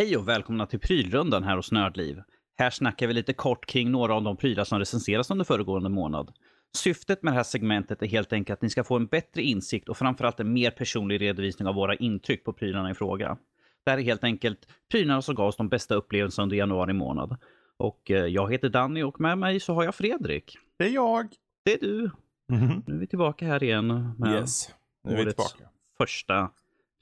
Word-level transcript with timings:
Hej 0.00 0.16
och 0.16 0.28
välkomna 0.28 0.66
till 0.66 0.80
prylrundan 0.80 1.44
här 1.44 1.56
hos 1.56 1.72
Nördliv. 1.72 2.22
Här 2.58 2.70
snackar 2.70 3.06
vi 3.06 3.14
lite 3.14 3.32
kort 3.32 3.66
kring 3.66 3.90
några 3.90 4.14
av 4.14 4.22
de 4.22 4.36
prylar 4.36 4.64
som 4.64 4.78
recenseras 4.78 5.30
under 5.30 5.44
föregående 5.44 5.88
månad. 5.88 6.32
Syftet 6.76 7.22
med 7.22 7.32
det 7.32 7.36
här 7.36 7.42
segmentet 7.42 8.02
är 8.02 8.06
helt 8.06 8.32
enkelt 8.32 8.58
att 8.58 8.62
ni 8.62 8.70
ska 8.70 8.84
få 8.84 8.96
en 8.96 9.06
bättre 9.06 9.42
insikt 9.42 9.88
och 9.88 9.96
framförallt 9.96 10.40
en 10.40 10.52
mer 10.52 10.70
personlig 10.70 11.20
redovisning 11.20 11.68
av 11.68 11.74
våra 11.74 11.94
intryck 11.94 12.44
på 12.44 12.52
prylarna 12.52 12.90
i 12.90 12.94
fråga. 12.94 13.38
Det 13.84 13.90
här 13.90 13.98
är 13.98 14.02
helt 14.02 14.24
enkelt 14.24 14.68
prylarna 14.90 15.22
som 15.22 15.34
gav 15.34 15.46
oss 15.46 15.56
de 15.56 15.68
bästa 15.68 15.94
upplevelserna 15.94 16.42
under 16.42 16.56
januari 16.56 16.92
månad. 16.92 17.36
Och 17.76 18.10
eh, 18.10 18.26
jag 18.26 18.52
heter 18.52 18.68
Danny 18.68 19.02
och 19.02 19.20
med 19.20 19.38
mig 19.38 19.60
så 19.60 19.74
har 19.74 19.84
jag 19.84 19.94
Fredrik. 19.94 20.58
Det 20.78 20.84
är 20.84 20.94
jag. 20.94 21.28
Det 21.64 21.72
är 21.72 21.80
du. 21.80 22.10
Mhm. 22.48 22.82
Nu 22.86 22.94
är 22.94 22.98
vi 22.98 23.06
tillbaka 23.06 23.46
här 23.46 23.62
igen 23.62 24.14
med 24.18 24.34
Yes, 24.34 24.74
nu 25.04 25.12
är 25.12 25.16
vi 25.16 25.24
tillbaka. 25.24 25.64
första 25.98 26.50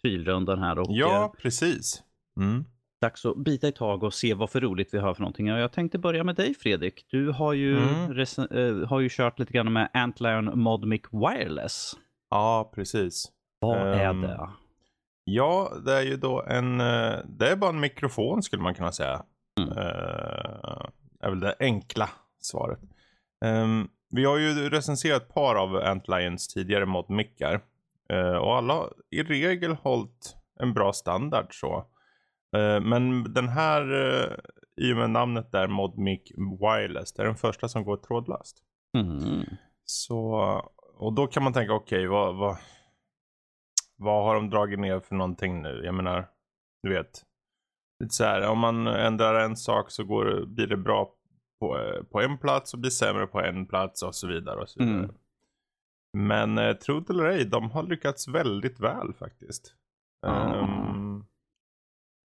prylrundan 0.02 0.58
här. 0.58 0.78
Och, 0.78 0.90
eh, 0.90 0.96
Ja, 0.96 1.34
precis. 1.38 2.02
Mm. 2.40 2.64
Dags 3.00 3.26
att 3.26 3.36
bita 3.36 3.68
i 3.68 3.72
tag 3.72 4.02
och 4.02 4.14
se 4.14 4.34
vad 4.34 4.50
för 4.50 4.60
roligt 4.60 4.94
vi 4.94 4.98
har 4.98 5.14
för 5.14 5.20
någonting. 5.22 5.52
Och 5.52 5.58
Jag 5.58 5.72
tänkte 5.72 5.98
börja 5.98 6.24
med 6.24 6.34
dig 6.36 6.54
Fredrik. 6.54 7.06
Du 7.10 7.30
har 7.30 7.52
ju, 7.52 7.78
Mm. 7.78 8.10
eh, 8.50 8.88
har 8.88 9.00
ju 9.00 9.08
kört 9.10 9.38
lite 9.38 9.52
grann 9.52 9.72
med 9.72 9.88
Antlion 9.94 10.58
Modmic 10.58 11.02
Wireless. 11.12 11.92
Ja, 12.30 12.72
precis. 12.74 13.28
Vad 13.60 13.76
är 13.78 14.04
Ehm, 14.04 14.20
det? 14.20 14.50
Ja, 15.24 15.72
det 15.84 15.92
är 15.92 16.02
ju 16.02 16.16
då 16.16 16.42
en, 16.42 16.80
eh, 16.80 17.14
det 17.28 17.48
är 17.48 17.56
bara 17.56 17.70
en 17.70 17.80
mikrofon 17.80 18.42
skulle 18.42 18.62
man 18.62 18.74
kunna 18.74 18.92
säga. 18.92 19.22
Mm. 19.60 19.78
Eh, 19.78 20.86
är 21.20 21.30
väl 21.30 21.40
det 21.40 21.54
enkla 21.60 22.08
svaret. 22.40 22.78
Ehm, 23.44 23.88
vi 24.10 24.24
har 24.24 24.38
ju 24.38 24.70
recenserat 24.70 25.22
ett 25.22 25.34
par 25.34 25.54
av 25.54 25.76
Antlions 25.76 26.48
tidigare 26.48 26.86
modmickar. 26.86 27.60
Uh, 28.12 28.36
och 28.36 28.56
alla 28.56 28.84
i 29.10 29.22
regel 29.22 29.72
hållit 29.72 30.36
en 30.60 30.74
bra 30.74 30.92
standard 30.92 31.46
så. 31.50 31.86
Eh, 32.56 32.80
men 32.80 33.32
den 33.34 33.48
här, 33.48 33.92
uh, 33.92 34.36
i 34.80 34.92
och 34.92 34.96
med 34.96 35.10
namnet 35.10 35.52
där, 35.52 35.68
Modmic 35.68 36.32
Wireless, 36.60 37.12
det 37.12 37.22
är 37.22 37.26
den 37.26 37.36
första 37.36 37.68
som 37.68 37.84
går 37.84 37.96
trådlöst. 37.96 38.62
Mm. 38.98 39.44
Så, 39.84 40.32
och 40.94 41.12
då 41.12 41.26
kan 41.26 41.42
man 41.42 41.52
tänka, 41.52 41.72
okej, 41.72 42.06
vad, 42.06 42.36
vad, 42.36 42.56
vad 43.96 44.24
har 44.24 44.34
de 44.34 44.50
dragit 44.50 44.78
ner 44.78 45.00
för 45.00 45.14
någonting 45.14 45.62
nu? 45.62 45.82
Jag 45.84 45.94
menar, 45.94 46.28
du 46.82 46.94
vet. 46.94 47.24
Lite 48.04 48.14
så 48.14 48.24
här, 48.24 48.48
om 48.48 48.58
man 48.58 48.86
ändrar 48.86 49.44
en 49.44 49.56
sak 49.56 49.90
så 49.90 50.04
går, 50.04 50.46
blir 50.46 50.66
det 50.66 50.76
bra 50.76 51.14
på, 51.60 51.78
eh, 51.78 52.02
på 52.02 52.20
en 52.20 52.38
plats 52.38 52.74
och 52.74 52.80
blir 52.80 52.90
sämre 52.90 53.26
på 53.26 53.40
en 53.40 53.66
plats 53.66 54.02
och 54.02 54.14
så 54.14 54.26
vidare. 54.26 54.60
Och 54.60 54.68
så 54.68 54.80
vidare. 54.84 54.98
Mm. 54.98 55.14
Men 56.16 56.58
eh, 56.58 56.76
tro 56.76 57.00
det 57.00 57.12
eller 57.12 57.24
ej, 57.24 57.44
de 57.44 57.70
har 57.70 57.82
lyckats 57.82 58.28
väldigt 58.28 58.80
väl 58.80 59.14
faktiskt. 59.14 59.74
Ah. 60.26 60.54
Ehm, 60.54 60.97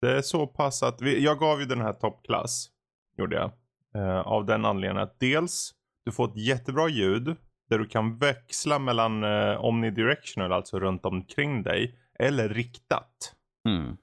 det 0.04 0.18
är 0.18 0.22
så 0.22 0.48
pass 0.48 0.84
att, 0.84 1.02
vi, 1.02 1.23
jag 1.23 1.40
gav 1.40 1.59
ju 1.59 1.66
den 1.66 1.82
här 1.82 1.94
toppklass, 1.94 2.70
gjorde 3.18 3.36
jag. 3.36 3.52
Eh, 3.96 4.20
av 4.20 4.46
den 4.46 4.66
anledningen 4.66 5.04
att 5.04 5.20
dels, 5.20 5.73
du 6.06 6.12
får 6.12 6.28
ett 6.28 6.38
jättebra 6.38 6.90
ljud 6.90 7.36
där 7.70 7.80
du 7.80 7.86
kan 7.86 8.18
växla 8.18 8.80
mellan 8.80 9.24
uh, 9.24 9.66
omnidirectional, 9.66 10.54
alltså 10.54 10.80
runt 10.80 11.06
omkring 11.06 11.64
dig, 11.64 12.00
eller 12.20 12.50
riktat. 12.50 13.36
Mm. 13.68 13.98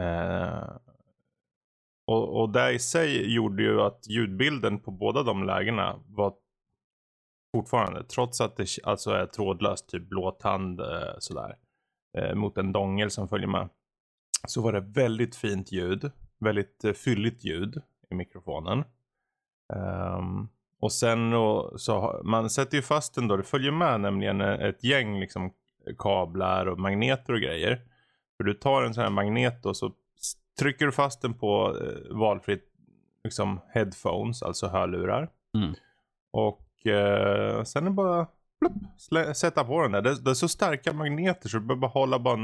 Eh, 0.00 0.76
och, 2.06 2.40
och 2.40 2.50
det 2.50 2.72
i 2.72 2.78
sig 2.78 3.34
gjorde 3.34 3.62
ju 3.62 3.80
att 3.80 4.06
ljudbilden 4.08 4.80
på 4.80 4.90
båda 4.90 5.22
de 5.22 5.44
lägena 5.44 6.00
var 6.06 6.34
fortfarande, 7.56 8.04
trots 8.04 8.40
att 8.40 8.56
det 8.56 8.66
alltså 8.84 9.10
är 9.10 9.26
trådlöst, 9.26 9.88
typ 9.88 10.08
blåtand 10.08 10.80
eh, 10.80 11.14
sådär, 11.18 11.56
eh, 12.18 12.34
mot 12.34 12.58
en 12.58 12.72
dongel 12.72 13.10
som 13.10 13.28
följer 13.28 13.48
med. 13.48 13.68
Så 14.46 14.62
var 14.62 14.72
det 14.72 14.80
väldigt 14.80 15.36
fint 15.36 15.72
ljud, 15.72 16.10
väldigt 16.38 16.84
eh, 16.84 16.92
fylligt 16.92 17.44
ljud 17.44 17.82
i 18.10 18.14
mikrofonen. 18.14 18.84
Ehm, 19.74 20.48
och 20.80 20.92
sen 20.92 21.32
och, 21.32 21.80
så 21.80 22.20
man 22.24 22.50
sätter 22.50 22.76
ju 22.76 22.82
fast 22.82 23.14
den 23.14 23.28
då, 23.28 23.36
det 23.36 23.42
följer 23.42 23.72
med 23.72 24.00
nämligen 24.00 24.40
eh, 24.40 24.52
ett 24.52 24.84
gäng 24.84 25.20
liksom 25.20 25.52
kablar 25.98 26.66
och 26.66 26.78
magneter 26.78 27.32
och 27.32 27.40
grejer. 27.40 27.80
För 28.36 28.44
du 28.44 28.54
tar 28.54 28.82
en 28.82 28.94
sån 28.94 29.02
här 29.02 29.10
magnet 29.10 29.66
och 29.66 29.76
så 29.76 29.92
trycker 30.58 30.86
du 30.86 30.92
fast 30.92 31.22
den 31.22 31.34
på 31.34 31.76
eh, 31.80 32.16
valfritt 32.16 32.64
liksom 33.24 33.60
headphones, 33.68 34.42
alltså 34.42 34.66
hörlurar. 34.66 35.30
Mm. 35.54 35.74
Och 36.30 36.86
eh, 36.86 37.62
sen 37.62 37.82
är 37.82 37.90
det 37.90 37.94
bara 37.94 38.26
plupp, 38.60 39.36
sätta 39.36 39.64
på 39.64 39.82
den 39.82 39.92
där. 39.92 40.02
Det, 40.02 40.20
det 40.22 40.30
är 40.30 40.34
så 40.34 40.48
starka 40.48 40.92
magneter 40.92 41.48
så 41.48 41.58
du 41.58 41.64
behöver 41.64 41.80
bara 41.80 41.90
hålla 41.90 42.18
bara 42.18 42.36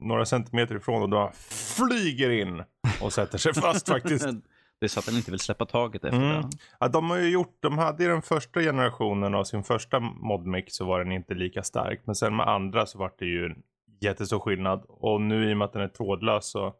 några 0.00 0.24
centimeter 0.26 0.74
ifrån 0.76 1.02
och 1.02 1.08
då 1.08 1.30
flyger 1.76 2.30
in 2.30 2.62
och 3.02 3.12
sätter 3.12 3.38
sig 3.38 3.54
fast 3.54 3.88
faktiskt. 3.88 4.26
det 4.80 4.86
är 4.86 4.88
så 4.88 4.98
att 5.00 5.06
den 5.06 5.16
inte 5.16 5.30
vill 5.30 5.40
släppa 5.40 5.66
taget 5.66 6.04
efter 6.04 6.18
Mm. 6.30 6.42
det. 6.42 6.48
Ja, 6.80 6.88
de 6.88 7.10
har 7.10 7.18
ju 7.18 7.30
gjort, 7.30 7.56
de 7.60 7.78
hade 7.78 8.04
i 8.04 8.06
den 8.06 8.22
första 8.22 8.60
generationen 8.60 9.34
av 9.34 9.44
sin 9.44 9.64
första 9.64 10.00
modmic 10.00 10.64
så 10.68 10.84
var 10.84 10.98
den 10.98 11.12
inte 11.12 11.34
lika 11.34 11.62
stark. 11.62 12.00
Men 12.04 12.14
sen 12.14 12.36
med 12.36 12.48
andra 12.48 12.86
så 12.86 12.98
var 12.98 13.12
det 13.18 13.24
ju 13.26 13.44
en 13.46 13.62
jättestor 14.00 14.38
skillnad. 14.40 14.84
Och 14.88 15.20
nu 15.20 15.50
i 15.50 15.52
och 15.52 15.56
med 15.56 15.64
att 15.64 15.72
den 15.72 15.82
är 15.82 15.88
trådlös 15.88 16.50
så, 16.50 16.74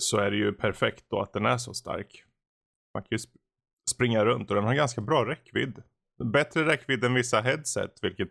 så 0.00 0.18
är 0.18 0.30
det 0.30 0.36
ju 0.36 0.52
perfekt 0.52 1.04
då 1.10 1.20
att 1.20 1.32
den 1.32 1.46
är 1.46 1.56
så 1.58 1.74
stark. 1.74 2.24
Man 2.94 3.02
kan 3.02 3.08
ju 3.10 3.16
sp- 3.16 3.36
springa 3.90 4.24
runt 4.24 4.50
och 4.50 4.56
den 4.56 4.64
har 4.64 4.74
ganska 4.74 5.00
bra 5.00 5.24
räckvidd. 5.28 5.82
Bättre 6.24 6.64
räckvidd 6.66 7.04
än 7.04 7.14
vissa 7.14 7.40
headset 7.40 7.98
vilket 8.02 8.28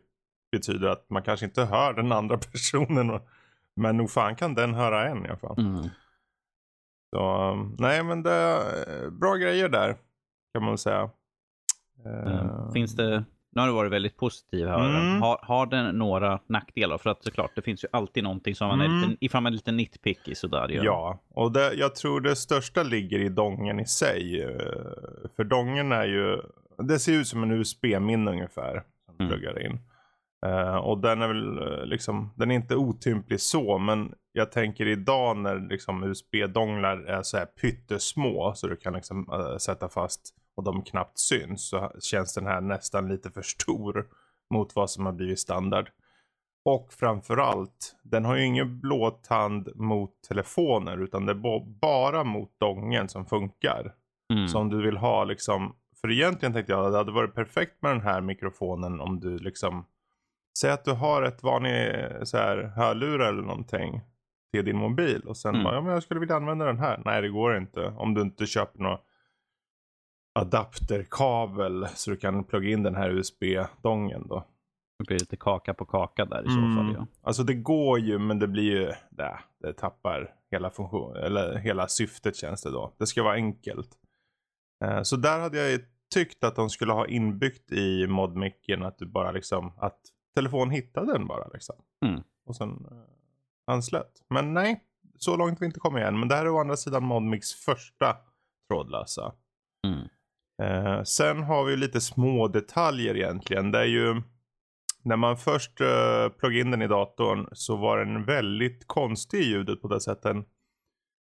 betyder 0.51 0.87
att 0.87 1.09
man 1.09 1.23
kanske 1.23 1.45
inte 1.45 1.65
hör 1.65 1.93
den 1.93 2.11
andra 2.11 2.37
personen. 2.51 3.19
Men 3.75 3.97
nog 3.97 4.11
fan 4.11 4.35
kan 4.35 4.53
den 4.55 4.73
höra 4.73 5.09
en 5.09 5.25
i 5.25 5.29
alla 5.29 5.37
fall. 5.37 5.59
Mm. 5.59 5.89
Så, 7.15 7.51
um, 7.51 7.75
nej 7.79 8.03
men 8.03 8.23
det 8.23 8.31
är 8.31 9.09
bra 9.09 9.35
grejer 9.35 9.69
där. 9.69 9.97
Kan 10.53 10.63
man 10.63 10.77
säga. 10.77 11.09
Eh, 12.05 12.33
Eh, 12.33 12.71
Finns 12.71 12.95
det, 12.95 13.23
nu 13.55 13.61
har 13.61 13.67
du 13.67 13.73
varit 13.73 13.91
väldigt 13.91 14.17
positiv 14.17 14.67
här. 14.67 14.89
Mm. 14.89 15.21
Har, 15.21 15.39
har 15.41 15.65
den 15.65 15.95
några 15.97 16.39
nackdelar? 16.47 16.97
För 16.97 17.09
att 17.09 17.23
såklart, 17.23 17.51
det 17.55 17.61
finns 17.61 17.83
ju 17.83 17.87
alltid 17.91 18.23
någonting 18.23 18.55
som 18.55 18.67
man 18.67 18.81
är 18.81 18.85
Mm. 18.85 19.09
lite, 19.09 19.25
ifall 19.25 19.43
man 19.43 19.51
är 19.53 19.55
lite 19.55 19.71
nitpicky 19.71 20.35
sådär. 20.35 20.69
ju. 20.69 20.83
Ja, 20.83 21.19
och 21.29 21.51
det, 21.51 21.73
jag 21.73 21.95
tror 21.95 22.21
det 22.21 22.35
största 22.35 22.83
ligger 22.83 23.19
i 23.19 23.29
dongen 23.29 23.79
i 23.79 23.85
sig. 23.85 24.41
eh, 24.41 24.49
För 25.35 25.43
dongen 25.43 25.91
är 25.91 26.05
ju, 26.05 26.41
det 26.77 26.99
ser 26.99 27.13
ut 27.13 27.27
som 27.27 27.43
en 27.43 27.51
USB-minne 27.51 28.31
ungefär. 28.31 28.83
Som 29.05 29.15
Mm. 29.19 29.27
pluggar 29.31 29.65
in. 29.65 29.79
Eh, 30.45 30.75
och 30.75 30.97
den 30.97 31.21
är 31.21 31.27
väl 31.27 31.57
eh, 31.79 31.85
liksom, 31.85 32.33
den 32.35 32.51
är 32.51 32.55
inte 32.55 32.75
otymplig 32.75 33.41
så, 33.41 33.77
men 33.77 34.13
jag 34.31 34.51
tänker 34.51 34.87
idag 34.87 35.37
när 35.37 35.59
liksom 35.69 36.03
USB-donglar 36.03 36.97
är 36.97 37.21
så 37.23 37.37
här 37.37 37.45
pyttesmå 37.45 38.53
så 38.55 38.67
du 38.67 38.75
kan 38.75 38.93
liksom 38.93 39.29
eh, 39.33 39.57
sätta 39.57 39.89
fast 39.89 40.33
och 40.55 40.63
de 40.63 40.83
knappt 40.83 41.19
syns 41.19 41.69
så 41.69 41.91
känns 42.01 42.33
den 42.33 42.45
här 42.47 42.61
nästan 42.61 43.07
lite 43.07 43.31
för 43.31 43.41
stor 43.41 44.07
mot 44.53 44.75
vad 44.75 44.89
som 44.89 45.05
har 45.05 45.13
blivit 45.13 45.39
standard. 45.39 45.89
Och 46.65 46.93
framförallt, 46.93 47.95
den 48.03 48.25
har 48.25 48.35
ju 48.35 48.45
ingen 48.45 48.79
blåtand 48.79 49.69
mot 49.75 50.21
telefoner 50.27 50.97
utan 51.03 51.25
det 51.25 51.31
är 51.31 51.79
bara 51.81 52.23
mot 52.23 52.59
dongen 52.59 53.09
som 53.09 53.25
funkar. 53.25 53.93
Mm. 54.33 54.47
Så 54.47 54.59
om 54.59 54.69
du 54.69 54.81
vill 54.81 54.97
ha 54.97 55.23
liksom, 55.23 55.75
för 56.01 56.11
egentligen 56.11 56.53
tänkte 56.53 56.71
jag 56.71 56.85
att 56.85 56.91
det 56.91 56.97
hade 56.97 57.11
varit 57.11 57.35
perfekt 57.35 57.81
med 57.81 57.91
den 57.91 58.01
här 58.01 58.21
mikrofonen 58.21 58.99
om 58.99 59.19
du 59.19 59.37
liksom, 59.37 59.85
säg 60.59 60.71
att 60.71 60.85
du 60.85 60.91
har 60.91 61.21
ett 61.23 61.43
vanligt 61.43 62.27
så 62.27 62.37
här 62.37 62.57
hörlurar 62.75 63.29
eller 63.29 63.41
någonting 63.41 64.01
till 64.53 64.65
din 64.65 64.77
mobil 64.77 65.21
och 65.27 65.37
sen 65.37 65.53
Mm. 65.55 65.63
bara, 65.63 65.75
ja 65.75 65.81
men 65.81 65.93
jag 65.93 66.03
skulle 66.03 66.19
vilja 66.19 66.35
använda 66.35 66.65
den 66.65 66.79
här. 66.79 67.01
Nej 67.05 67.21
det 67.21 67.29
går 67.29 67.57
inte 67.57 67.85
om 67.97 68.13
du 68.13 68.21
inte 68.21 68.45
köper 68.45 68.79
någon 68.79 68.99
adapterkabel 70.33 71.87
så 71.95 72.11
du 72.11 72.17
kan 72.17 72.43
plugga 72.43 72.69
in 72.69 72.83
den 72.83 72.95
här 72.95 73.09
USB-dongen 73.09 74.27
då. 74.27 74.47
Det 74.99 75.07
blir 75.07 75.19
lite 75.19 75.37
kaka 75.37 75.73
på 75.73 75.85
kaka 75.85 76.25
där 76.25 76.43
i 76.45 76.49
så 76.49 76.57
Mm. 76.57 76.75
fall. 76.75 76.93
Ja. 76.99 77.07
Alltså 77.21 77.43
det 77.43 77.53
går 77.53 77.99
ju 77.99 78.19
men 78.19 78.39
det 78.39 78.47
blir 78.47 78.63
ju, 78.63 78.91
det, 79.09 79.39
det 79.59 79.73
tappar 79.73 80.35
hela 80.51 80.69
funktion, 80.69 81.15
eller 81.15 81.57
hela 81.57 81.87
syftet 81.87 82.35
känns 82.35 82.63
det 82.63 82.71
då. 82.71 82.93
Det 82.99 83.07
ska 83.07 83.23
vara 83.23 83.33
enkelt. 83.33 83.89
Eh, 84.85 85.01
så 85.01 85.15
där 85.15 85.39
hade 85.39 85.69
jag 85.71 85.79
tyckt 86.13 86.43
att 86.43 86.55
de 86.55 86.69
skulle 86.69 86.93
ha 86.93 87.07
inbyggt 87.07 87.71
i 87.71 88.07
modmicken 88.07 88.83
att 88.83 88.97
du 88.97 89.05
bara 89.05 89.31
liksom, 89.31 89.73
att 89.77 89.99
telefon 90.35 90.69
hittade 90.69 91.13
den 91.13 91.27
bara 91.27 91.47
liksom. 91.47 91.75
Mm. 92.05 92.23
Och 92.45 92.55
sen 92.55 92.69
eh, 92.91 92.97
anslöt. 93.73 94.23
Men 94.29 94.53
nej, 94.53 94.83
så 95.17 95.35
långt 95.37 95.61
vi 95.61 95.65
inte 95.65 95.79
kommit 95.79 96.03
än. 96.03 96.19
Men 96.19 96.27
det 96.29 96.35
här 96.35 96.45
är 96.45 96.49
å 96.49 96.59
andra 96.59 96.77
sidan 96.77 97.03
modmix 97.03 97.53
första 97.53 98.17
trådlösa. 98.69 99.33
Mm. 99.87 100.07
Eh, 100.61 101.03
sen 101.03 101.43
har 101.43 101.65
vi 101.65 101.75
lite 101.75 102.01
små 102.01 102.47
detaljer 102.47 103.15
egentligen. 103.15 103.71
Det 103.71 103.79
är 103.79 103.85
ju 103.85 104.21
när 105.03 105.15
man 105.15 105.37
först 105.37 105.81
uh, 105.81 106.29
pluggade 106.29 106.59
in 106.59 106.71
den 106.71 106.81
i 106.81 106.87
datorn 106.87 107.47
så 107.51 107.75
var 107.75 107.97
den 107.97 108.25
väldigt 108.25 108.87
konstig 108.87 109.39
i 109.39 109.43
ljudet 109.43 109.81
på 109.81 109.87
det 109.87 110.01
sättet. 110.01 110.37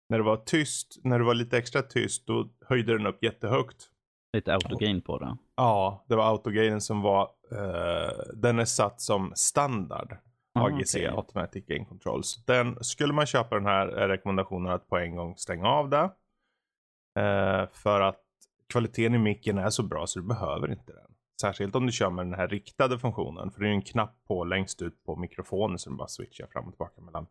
När 0.10 0.18
det 0.18 0.24
var 0.24 0.38
tyst, 0.38 0.98
när 1.04 1.20
det 1.20 1.26
var 1.26 1.34
lite 1.34 1.58
extra 1.58 1.82
tyst 1.82 2.28
då 2.28 2.50
höjde 2.66 2.94
den 2.98 3.08
upp 3.08 3.24
jättehögt. 3.24 3.90
Lite 4.34 4.54
autogain 4.54 5.02
på 5.02 5.20
det. 5.20 5.38
Ja, 5.56 6.06
det 6.08 6.16
var 6.16 6.26
autogainen 6.26 6.82
som 6.82 7.02
var, 7.02 7.22
eh, 7.52 8.12
den 8.34 8.60
är 8.60 8.66
satt 8.66 9.02
som 9.02 9.32
standard. 9.36 10.18
AGC, 10.60 10.96
okej. 10.96 11.08
Automatic 11.08 11.66
Gain 11.66 11.86
Controls. 11.86 12.46
Den, 12.46 12.84
skulle 12.84 13.14
man 13.14 13.26
köpa 13.26 13.56
den 13.56 13.66
här 13.66 13.88
är 13.88 14.08
rekommendationen 14.08 14.72
att 14.72 14.90
på 14.90 14.98
en 14.98 15.16
gång 15.16 15.38
stänga 15.38 15.68
av 15.68 15.90
det. 15.90 16.12
Eh, 17.20 17.70
för 17.72 18.02
att 18.02 18.27
kvaliteten 18.70 19.16
i 19.16 19.18
micken 19.18 19.58
är 19.58 19.70
så 19.70 19.84
bra 19.84 20.08
så 20.08 20.20
du 20.20 20.26
behöver 20.26 20.72
inte 20.72 20.94
den. 20.94 21.12
Särskilt 21.42 21.76
om 21.76 21.86
du 21.86 21.92
kör 21.92 22.10
med 22.10 22.26
den 22.26 22.34
här 22.34 22.48
riktade 22.48 23.00
funktionen. 23.00 23.52
För 23.52 23.60
det 23.60 23.66
är 23.66 23.70
ju 23.70 23.76
en 23.76 23.82
knapp 23.82 24.24
på 24.28 24.44
längst 24.44 24.82
ut 24.82 25.04
på 25.04 25.16
mikrofonen 25.16 25.80
som 25.80 25.98
bara 25.98 26.08
switchar 26.08 26.48
fram 26.48 26.66
och 26.66 26.72
tillbaka 26.72 27.02
mellan 27.02 27.28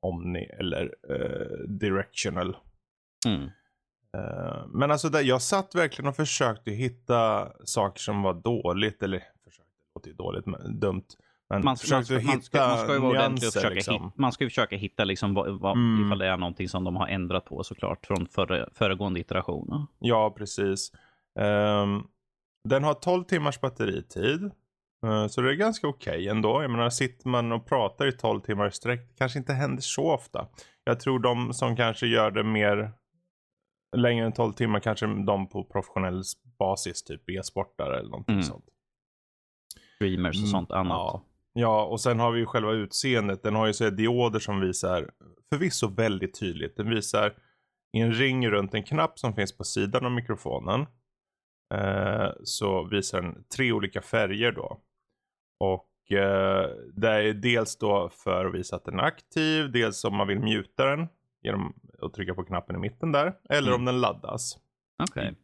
Omni 0.00 0.44
eller 0.44 0.94
eh, 1.10 1.68
Directional. 1.68 2.56
Mm. 3.26 3.42
Eh, 4.16 4.66
men 4.68 4.90
alltså 4.90 5.08
där, 5.08 5.20
jag 5.20 5.42
satt 5.42 5.74
verkligen 5.74 6.08
och 6.08 6.16
försökte 6.16 6.70
hitta 6.70 7.52
saker 7.64 8.00
som 8.00 8.22
var 8.22 8.34
dåligt. 8.34 9.02
Eller 9.02 9.18
försökte, 9.44 9.72
det 9.72 9.98
låter 9.98 10.08
ju 10.08 10.14
dåligt, 10.14 10.46
men 10.46 10.80
dumt. 10.80 11.06
Men 11.50 11.58
Man, 11.58 11.64
man, 11.64 11.76
ska, 11.76 11.94
man, 11.94 12.04
ska, 12.42 12.58
man 12.68 12.78
ska 12.78 12.92
ju 12.94 12.98
vara 13.00 13.10
ordentlig 13.10 13.48
och 13.48 13.52
försöka, 13.52 13.74
liksom. 13.74 13.94
hitta, 13.94 14.12
man 14.16 14.32
ska 14.32 14.44
ju 14.44 14.50
försöka 14.50 14.76
hitta 14.76 15.04
liksom 15.04 15.34
vad, 15.34 15.60
vad, 15.60 15.76
Mm. 15.76 16.06
ifall 16.06 16.18
det 16.18 16.26
är 16.26 16.36
någonting 16.36 16.68
som 16.68 16.84
de 16.84 16.96
har 16.96 17.06
ändrat 17.06 17.44
på 17.44 17.64
såklart 17.64 18.06
från 18.06 18.26
före, 18.26 18.68
föregående 18.74 19.20
iterationer. 19.20 19.86
Ja, 19.98 20.34
precis. 20.38 20.92
Ehm, 21.40 22.02
den 22.68 22.84
har 22.84 22.94
12 22.94 23.24
timmars 23.24 23.60
batteritid. 23.60 24.50
Eh, 25.06 25.26
så 25.26 25.40
det 25.40 25.50
är 25.50 25.54
ganska 25.54 25.88
okej 25.88 26.28
ändå. 26.28 26.62
Jag 26.62 26.70
menar, 26.70 26.90
sitter 26.90 27.28
man 27.28 27.52
och 27.52 27.66
pratar 27.66 28.06
i 28.06 28.12
12 28.12 28.40
timmar 28.40 28.68
i 28.68 28.72
sträck, 28.72 29.08
det 29.08 29.14
kanske 29.18 29.38
inte 29.38 29.52
händer 29.52 29.82
så 29.82 30.10
ofta. 30.12 30.46
Jag 30.84 31.00
tror 31.00 31.18
de 31.18 31.52
som 31.54 31.76
kanske 31.76 32.06
gör 32.06 32.30
det 32.30 32.42
mer 32.44 32.92
längre 33.96 34.26
än 34.26 34.32
12 34.32 34.52
timmar, 34.52 34.80
kanske 34.80 35.06
de 35.06 35.48
på 35.48 35.64
professionell 35.64 36.22
basis, 36.58 37.02
typ 37.02 37.30
e-sportare 37.30 37.98
eller 37.98 38.10
någonting 38.10 38.34
Mm. 38.34 38.44
sånt. 38.46 38.64
Streamers 39.96 40.36
och 40.36 40.40
Mm, 40.40 40.50
sånt 40.50 40.70
annat. 40.72 40.90
Ja. 40.96 41.22
Ja, 41.54 41.84
och 41.84 42.00
sen 42.00 42.20
har 42.20 42.32
vi 42.32 42.38
ju 42.40 42.46
själva 42.46 42.72
utseendet. 42.72 43.42
Den 43.42 43.54
har 43.54 43.66
ju 43.66 43.72
så 43.72 43.90
dioder 43.90 44.38
som 44.38 44.60
visar, 44.60 45.10
förvisso 45.52 45.88
väldigt 45.88 46.40
tydligt, 46.40 46.76
den 46.76 46.90
visar 46.90 47.34
i 47.92 48.00
en 48.00 48.12
ring 48.12 48.48
runt 48.50 48.74
en 48.74 48.82
knapp 48.82 49.18
som 49.18 49.34
finns 49.34 49.56
på 49.56 49.64
sidan 49.64 50.04
av 50.06 50.12
mikrofonen. 50.12 50.86
Eh, 51.74 52.28
så 52.44 52.84
visar 52.84 53.22
den 53.22 53.44
tre 53.56 53.72
olika 53.72 54.02
färger 54.02 54.52
då. 54.52 54.80
Och 55.60 56.12
eh, 56.12 56.68
det 56.94 57.08
är 57.10 57.32
dels 57.34 57.78
då 57.78 58.08
för 58.12 58.44
att 58.44 58.54
visa 58.54 58.76
att 58.76 58.84
den 58.84 58.98
är 58.98 59.02
aktiv, 59.04 59.72
dels 59.72 60.04
om 60.04 60.16
man 60.16 60.28
vill 60.28 60.40
muta 60.40 60.84
den 60.84 61.08
genom 61.42 61.74
att 62.02 62.14
trycka 62.14 62.34
på 62.34 62.44
knappen 62.44 62.76
i 62.76 62.78
mitten 62.78 63.12
där, 63.12 63.34
eller 63.50 63.68
Mm. 63.68 63.80
om 63.80 63.84
den 63.84 64.00
laddas. 64.00 64.58
Okej. 65.10 65.34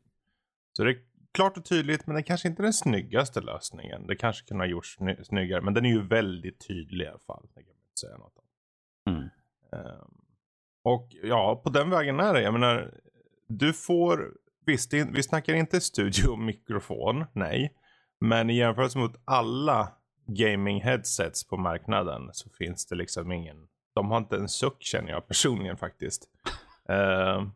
Så 0.72 0.84
det 0.84 0.96
klart 1.34 1.56
och 1.56 1.64
tydligt, 1.64 2.06
men 2.06 2.16
det 2.16 2.22
kanske 2.22 2.48
inte 2.48 2.62
är 2.62 2.64
den 2.64 2.72
snyggaste 2.72 3.40
lösningen. 3.40 4.06
Det 4.06 4.16
kanske 4.16 4.46
kunde 4.48 4.64
ha 4.64 4.68
gjorts 4.68 4.98
sny- 4.98 5.22
snyggare, 5.22 5.60
men 5.60 5.74
den 5.74 5.84
är 5.84 5.90
ju 5.90 6.02
väldigt 6.02 6.66
tydlig 6.68 7.04
i 7.04 7.08
alla 7.08 7.18
fall. 7.18 7.46
Det 7.54 7.62
kan 7.62 7.72
man 7.76 7.84
inte 7.88 8.00
säga 8.00 8.16
något 8.16 8.36
om. 8.36 8.44
Mm. 9.14 9.28
Ehm, 9.72 10.14
och 10.84 11.08
ja, 11.22 11.60
på 11.64 11.70
den 11.70 11.90
vägen 11.90 12.20
är 12.20 12.34
det. 12.34 12.42
Jag 12.42 12.52
menar, 12.52 12.94
du 13.48 13.72
får, 13.72 14.32
visst, 14.66 14.90
det, 14.90 15.08
vi 15.12 15.22
snackar 15.22 15.54
inte 15.54 15.80
studio 15.80 16.28
och 16.28 16.38
mikrofon, 16.38 17.24
nej. 17.32 17.74
Men 18.20 18.50
i 18.50 18.56
jämförelse 18.56 18.98
mot 18.98 19.22
alla 19.24 19.92
gaming 20.26 20.82
headsets 20.82 21.46
på 21.48 21.56
marknaden 21.56 22.30
så 22.32 22.50
finns 22.50 22.86
det 22.86 22.94
liksom 22.94 23.32
ingen, 23.32 23.68
de 23.94 24.10
har 24.10 24.18
inte 24.18 24.36
en 24.36 24.48
suck 24.48 24.82
känner 24.82 25.10
jag 25.10 25.28
personligen 25.28 25.76
faktiskt. 25.76 26.28
Ehm, 26.88 27.52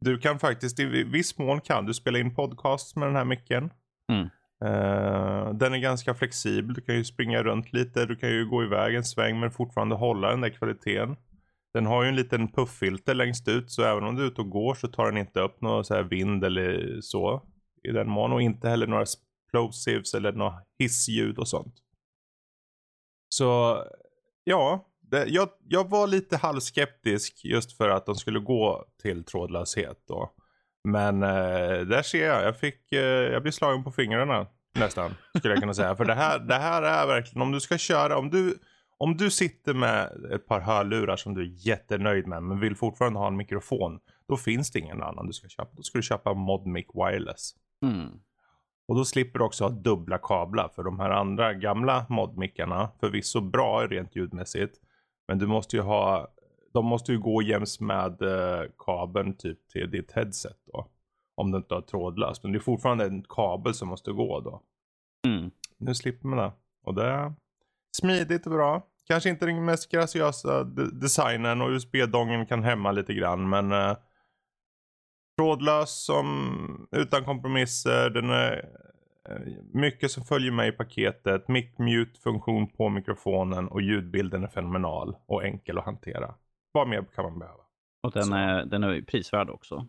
du 0.00 0.18
kan 0.18 0.38
faktiskt, 0.38 0.80
i 0.80 0.84
viss 1.02 1.38
mån 1.38 1.60
kan 1.60 1.86
du 1.86 1.94
spela 1.94 2.18
in 2.18 2.34
podcast 2.34 2.96
med 2.96 3.08
den 3.08 3.16
här 3.16 3.24
micken. 3.24 3.70
Mm. 4.12 4.28
Eh, 4.64 5.54
den 5.54 5.74
är 5.74 5.78
ganska 5.78 6.14
flexibel, 6.14 6.74
du 6.74 6.80
kan 6.80 6.94
ju 6.94 7.04
springa 7.04 7.42
runt 7.42 7.72
lite, 7.72 8.06
du 8.06 8.16
kan 8.16 8.28
ju 8.28 8.46
gå 8.46 8.62
iväg 8.62 8.94
en 8.94 9.04
sväng 9.04 9.40
men 9.40 9.50
fortfarande 9.50 9.94
hålla 9.94 10.30
den 10.30 10.40
där 10.40 10.48
kvaliteten. 10.48 11.16
Den 11.74 11.86
har 11.86 12.02
ju 12.02 12.08
en 12.08 12.16
liten 12.16 12.48
pufffilter 12.48 13.14
längst 13.14 13.48
ut 13.48 13.70
så 13.70 13.82
även 13.82 14.04
om 14.04 14.16
du 14.16 14.22
är 14.22 14.26
ute 14.26 14.40
och 14.40 14.50
går 14.50 14.74
så 14.74 14.88
tar 14.88 15.06
den 15.06 15.16
inte 15.16 15.40
upp 15.40 15.60
någon 15.60 15.84
så 15.84 15.94
här 15.94 16.02
vind 16.02 16.44
eller 16.44 17.00
så 17.00 17.42
i 17.88 17.92
den 17.92 18.08
mån 18.08 18.32
och 18.32 18.42
inte 18.42 18.68
heller 18.68 18.86
några 18.86 19.02
explosives 19.02 20.14
eller 20.14 20.32
några 20.32 20.54
hissljud 20.78 21.38
och 21.38 21.48
sånt. 21.48 21.74
Så 23.28 23.82
ja, 24.44 24.88
det, 25.10 25.26
jag, 25.26 25.48
jag 25.68 25.90
var 25.90 26.06
lite 26.06 26.36
halvskeptisk 26.36 27.44
just 27.44 27.76
för 27.76 27.88
att 27.88 28.06
de 28.06 28.14
skulle 28.14 28.38
gå 28.38 28.84
till 29.02 29.24
trådlöshet 29.24 29.98
då. 30.08 30.32
Men 30.84 31.22
eh, 31.22 31.80
där 31.80 32.02
ser 32.02 32.26
jag, 32.26 32.44
jag 32.44 32.58
fick, 32.58 32.92
eh, 32.92 33.00
jag 33.00 33.42
blir 33.42 33.52
slagen 33.52 33.84
på 33.84 33.90
fingrarna 33.90 34.46
nästan 34.74 35.14
skulle 35.38 35.54
jag 35.54 35.60
kunna 35.60 35.74
säga. 35.74 35.96
För 35.96 36.04
det 36.04 36.14
här, 36.14 36.38
det 36.38 36.54
här 36.54 36.82
är 36.82 37.06
verkligen, 37.06 37.42
om 37.42 37.52
du 37.52 37.60
ska 37.60 37.78
köra, 37.78 38.18
om 38.18 38.30
du, 38.30 38.58
om 38.98 39.16
du 39.16 39.30
sitter 39.30 39.74
med 39.74 40.24
ett 40.32 40.46
par 40.46 40.60
hörlurar 40.60 41.16
som 41.16 41.34
du 41.34 41.42
är 41.42 41.66
jättenöjd 41.66 42.26
med 42.26 42.42
men 42.42 42.60
vill 42.60 42.76
fortfarande 42.76 43.18
ha 43.18 43.26
en 43.26 43.36
mikrofon. 43.36 43.98
Då 44.28 44.36
finns 44.36 44.70
det 44.70 44.78
ingen 44.78 45.02
annan 45.02 45.26
du 45.26 45.32
ska 45.32 45.48
köpa. 45.48 45.70
Då 45.72 45.82
ska 45.82 45.98
du 45.98 46.02
köpa 46.02 46.34
Modmic 46.34 46.86
Wireless. 46.94 47.52
Mm. 47.82 48.10
Och 48.88 48.96
då 48.96 49.04
slipper 49.04 49.38
du 49.38 49.44
också 49.44 49.64
ha 49.64 49.70
dubbla 49.70 50.18
kablar 50.18 50.68
för 50.68 50.82
de 50.82 51.00
här 51.00 51.10
andra 51.10 51.54
gamla 51.54 52.06
modmickarna 52.08 52.90
förvisso 53.00 53.40
bra 53.40 53.86
rent 53.86 54.16
ljudmässigt. 54.16 54.80
Men 55.28 55.38
du 55.38 55.46
måste 55.46 55.76
ju 55.76 55.82
ha, 55.82 56.28
de 56.72 56.86
måste 56.86 57.12
ju 57.12 57.18
gå 57.18 57.42
jäms 57.42 57.80
med 57.80 58.22
eh, 58.22 58.70
kabeln 58.78 59.36
typ 59.36 59.68
till 59.68 59.90
ditt 59.90 60.12
headset 60.12 60.58
då. 60.72 60.86
Om 61.34 61.50
du 61.50 61.58
inte 61.58 61.74
har 61.74 61.80
trådlöst. 61.82 62.42
Men 62.42 62.52
det 62.52 62.58
är 62.58 62.60
fortfarande 62.60 63.04
en 63.04 63.22
kabel 63.22 63.74
som 63.74 63.88
måste 63.88 64.12
gå 64.12 64.40
då. 64.40 64.62
Mm. 65.26 65.50
Nu 65.78 65.94
slipper 65.94 66.28
man 66.28 66.38
det. 66.38 66.52
Och 66.84 66.94
det 66.94 67.04
är 67.04 67.32
smidigt 67.96 68.46
och 68.46 68.52
bra. 68.52 68.86
Kanske 69.06 69.30
inte 69.30 69.46
den 69.46 69.64
mest 69.64 69.90
graciösa 69.90 70.64
de- 70.64 71.00
designen 71.00 71.60
och 71.62 71.68
USB-dongen 71.70 72.46
kan 72.46 72.62
hämma 72.62 72.92
lite 72.92 73.14
grann 73.14 73.48
men 73.48 73.72
eh, 73.72 73.96
trådlös 75.38 76.04
som 76.04 76.88
utan 76.92 77.24
kompromisser. 77.24 78.10
Den 78.10 78.30
är 78.30 78.68
mycket 79.72 80.10
som 80.10 80.24
följer 80.24 80.52
med 80.52 80.68
i 80.68 80.72
paketet. 80.72 81.48
Mic 81.48 81.78
mute 81.78 82.20
funktion 82.20 82.68
på 82.68 82.88
mikrofonen 82.88 83.68
och 83.68 83.82
ljudbilden 83.82 84.44
är 84.44 84.48
fenomenal 84.48 85.16
och 85.26 85.44
enkel 85.44 85.78
att 85.78 85.84
hantera. 85.84 86.34
Vad 86.72 86.88
mer 86.88 87.04
kan 87.14 87.24
man 87.24 87.38
behöva? 87.38 87.60
Och 88.02 88.12
den 88.12 88.32
är, 88.32 88.64
den 88.64 88.84
är 88.84 89.02
prisvärd 89.02 89.50
också. 89.50 89.86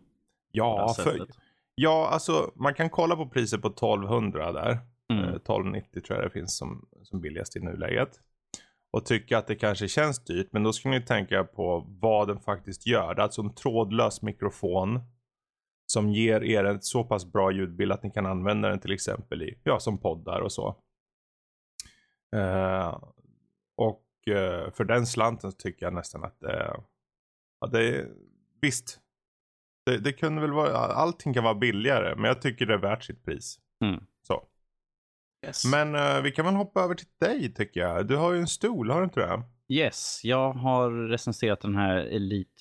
Ja, 0.52 0.96
för, 1.00 1.28
ja, 1.76 2.10
alltså 2.12 2.52
man 2.56 2.74
kan 2.74 2.90
kolla 2.90 3.16
på 3.16 3.30
priset 3.30 3.62
på 3.62 3.68
1200 3.68 4.52
där. 4.52 4.78
Mm. 5.14 5.24
Eh, 5.24 5.30
1290 5.30 6.02
tror 6.02 6.20
jag 6.20 6.26
det 6.26 6.34
finns 6.34 6.58
som, 6.58 6.88
som 7.04 7.22
billigast 7.22 7.56
i 7.56 7.60
nuläget. 7.60 8.10
Och 8.92 9.06
tycka 9.06 9.38
att 9.38 9.48
det 9.48 9.56
kanske 9.56 9.88
känns 9.88 10.24
dyrt. 10.24 10.48
Men 10.52 10.64
då 10.64 10.74
ska 10.74 10.90
ni 10.90 11.02
tänka 11.02 11.44
på 11.44 11.86
vad 11.88 12.28
den 12.28 12.40
faktiskt 12.40 12.88
gör. 12.88 13.16
Det 13.16 13.22
är 13.22 13.24
alltså 13.24 13.42
en 13.42 13.54
trådlös 13.54 14.22
mikrofon. 14.22 15.00
Som 15.90 16.10
ger 16.10 16.44
er 16.44 16.64
en 16.64 16.82
så 16.82 17.04
pass 17.04 17.26
bra 17.32 17.52
ljudbild 17.52 17.92
att 17.92 18.04
ni 18.04 18.12
kan 18.12 18.26
använda 18.26 18.70
den 18.70 18.80
till 18.80 18.92
exempel 18.92 19.42
i, 19.42 19.58
ja 19.64 19.80
som 19.80 19.98
poddar 19.98 20.40
och 20.42 20.52
så. 20.52 20.76
Eh, 22.36 23.04
och 23.78 24.04
eh, 24.28 24.72
för 24.72 24.84
den 24.84 25.06
slanten 25.08 25.52
så 25.52 25.58
tycker 25.58 25.86
jag 25.86 25.94
nästan 25.94 26.24
att 26.24 26.40
det, 26.40 26.80
ja, 27.60 27.68
det 27.68 28.08
visst. 28.62 29.00
Det, 29.86 29.98
det 29.98 30.14
kunde 30.14 30.42
väl 30.42 30.52
vara, 30.52 30.78
allting 30.78 31.34
kan 31.34 31.44
vara 31.44 31.56
billigare. 31.56 32.16
Men 32.16 32.24
jag 32.26 32.42
tycker 32.42 32.66
det 32.66 32.74
är 32.74 32.78
värt 32.78 33.04
sitt 33.04 33.24
pris. 33.26 33.60
Mm. 33.84 34.04
Så. 34.28 34.44
Yes. 35.46 35.66
Men 35.66 35.96
eh, 35.96 36.22
vi 36.22 36.32
kan 36.32 36.46
väl 36.46 36.56
hoppa 36.56 36.82
över 36.82 36.96
till 36.96 37.08
dig 37.20 37.54
tycker 37.54 37.80
jag. 37.80 38.08
Du 38.08 38.16
har 38.16 38.34
ju 38.34 38.40
en 38.40 38.48
stol, 38.48 38.90
har 38.92 39.00
du 39.00 39.04
inte 39.04 39.20
det? 39.20 39.44
Yes, 39.70 40.22
jag 40.24 40.54
har 40.54 40.92
recenserat 41.08 41.62
den 41.62 41.76
här 41.76 41.98
Elite, 41.98 42.52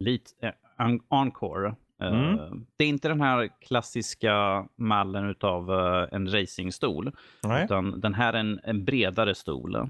Elite 0.00 0.30
eh, 0.42 0.52
En- 0.86 1.00
Encore. 1.08 1.74
Eh, 2.02 2.08
Mm. 2.08 2.66
Det 2.76 2.84
är 2.84 2.88
inte 2.88 3.08
den 3.08 3.20
här 3.20 3.48
klassiska 3.60 4.66
mallen 4.76 5.30
utav 5.30 5.70
eh, 5.72 6.08
en 6.12 6.32
racingstol. 6.32 7.12
Nej. 7.42 7.64
Utan 7.64 8.00
den 8.00 8.14
här 8.14 8.32
är 8.32 8.38
en, 8.38 8.60
en 8.64 8.84
bredare 8.84 9.34
stol. 9.34 9.74
Eh, 9.76 9.86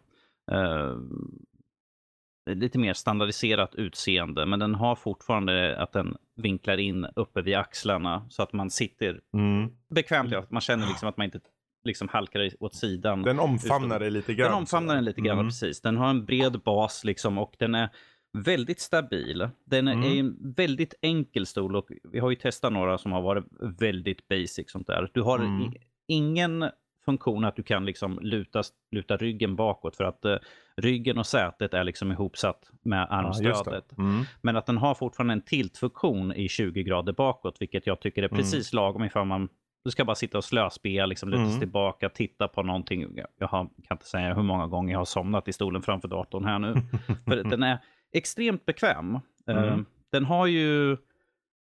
är 2.50 2.54
lite 2.54 2.78
mer 2.78 2.94
standardiserat 2.94 3.74
utseende, 3.74 4.46
men 4.46 4.58
den 4.58 4.74
har 4.74 4.94
fortfarande 4.94 5.76
att 5.82 5.92
den 5.92 6.16
vinklar 6.36 6.76
in 6.78 7.06
uppe 7.16 7.42
vid 7.42 7.56
axlarna 7.56 8.26
så 8.30 8.42
att 8.42 8.52
man 8.52 8.70
sitter 8.70 9.20
Mm. 9.34 9.70
bekvämt. 9.94 10.34
Att 10.34 10.50
man 10.50 10.60
känner 10.60 10.86
liksom 10.86 11.08
att 11.08 11.16
man 11.16 11.24
inte 11.24 11.40
liksom 11.84 12.08
halkar 12.08 12.50
åt 12.60 12.74
sidan. 12.74 13.22
Den 13.22 13.38
omfamnar 13.40 14.00
dig 14.00 14.10
lite 14.10 14.34
grann. 14.34 14.50
Den 14.50 14.58
omfamnar 14.58 14.94
den 14.94 15.04
lite 15.04 15.20
grann, 15.20 15.38
Mm. 15.38 15.46
precis. 15.48 15.80
Den 15.80 15.96
har 15.96 16.10
en 16.10 16.24
bred 16.24 16.60
bas 16.64 17.04
liksom 17.04 17.38
och 17.38 17.54
den 17.58 17.74
är 17.74 17.88
väldigt 18.32 18.80
stabil. 18.80 19.48
Den 19.64 19.88
är 19.88 19.92
Mm. 19.92 20.04
är 20.04 20.20
en 20.20 20.52
väldigt 20.56 20.94
enkel 21.02 21.46
stol 21.46 21.76
och 21.76 21.88
vi 22.12 22.18
har 22.18 22.30
ju 22.30 22.36
testat 22.36 22.72
några 22.72 22.98
som 22.98 23.12
har 23.12 23.22
varit 23.22 23.44
väldigt 23.80 24.28
basic 24.28 24.70
sånt 24.70 24.86
där. 24.86 25.10
Du 25.14 25.22
har 25.22 25.38
Mm. 25.38 25.72
ingen 26.08 26.70
funktion 27.04 27.44
att 27.44 27.56
du 27.56 27.62
kan 27.62 27.84
liksom 27.86 28.18
luta, 28.22 28.62
luta 28.90 29.16
ryggen 29.16 29.56
bakåt 29.56 29.96
för 29.96 30.04
att 30.04 30.24
eh, 30.24 30.36
ryggen 30.76 31.18
och 31.18 31.26
sätet 31.26 31.74
är 31.74 31.84
liksom 31.84 32.12
ihopsatt 32.12 32.70
med 32.82 32.98
Ja, 33.10 33.16
armstödet. 33.16 33.98
Mm. 33.98 34.24
Men 34.42 34.56
att 34.56 34.66
den 34.66 34.76
har 34.78 34.94
fortfarande 34.94 35.32
en 35.32 35.42
tiltfunktion 35.42 36.32
i 36.32 36.48
20 36.48 36.82
grader 36.82 37.12
bakåt, 37.12 37.56
vilket 37.60 37.86
jag 37.86 38.00
tycker 38.00 38.22
är 38.22 38.28
Mm. 38.28 38.36
precis 38.38 38.72
lagom 38.72 39.04
ifall 39.04 39.26
man 39.26 39.48
du 39.84 39.90
ska 39.90 40.04
bara 40.04 40.14
sitta 40.14 40.38
och 40.38 40.44
slöspela, 40.44 41.06
liksom, 41.06 41.28
luta 41.28 41.40
sig 41.42 41.48
Mm. 41.48 41.60
tillbaka, 41.60 42.08
titta 42.08 42.48
på 42.48 42.62
någonting. 42.62 43.00
Jag, 43.16 43.26
jag 43.38 43.48
har, 43.48 43.64
kan 43.64 43.94
inte 43.94 44.06
säga 44.06 44.34
hur 44.34 44.42
många 44.42 44.66
gånger 44.66 44.92
jag 44.92 44.98
har 45.00 45.04
somnat 45.04 45.48
i 45.48 45.52
stolen 45.52 45.82
framför 45.82 46.08
datorn 46.08 46.44
här 46.44 46.58
nu. 46.58 46.74
För 47.24 47.36
den 47.44 47.62
är 47.62 47.78
extremt 48.12 48.66
bekväm. 48.66 49.14
Eh, 49.14 49.56
Mm. 49.56 49.84
Den 50.12 50.24
har 50.24 50.46
ju, 50.46 50.96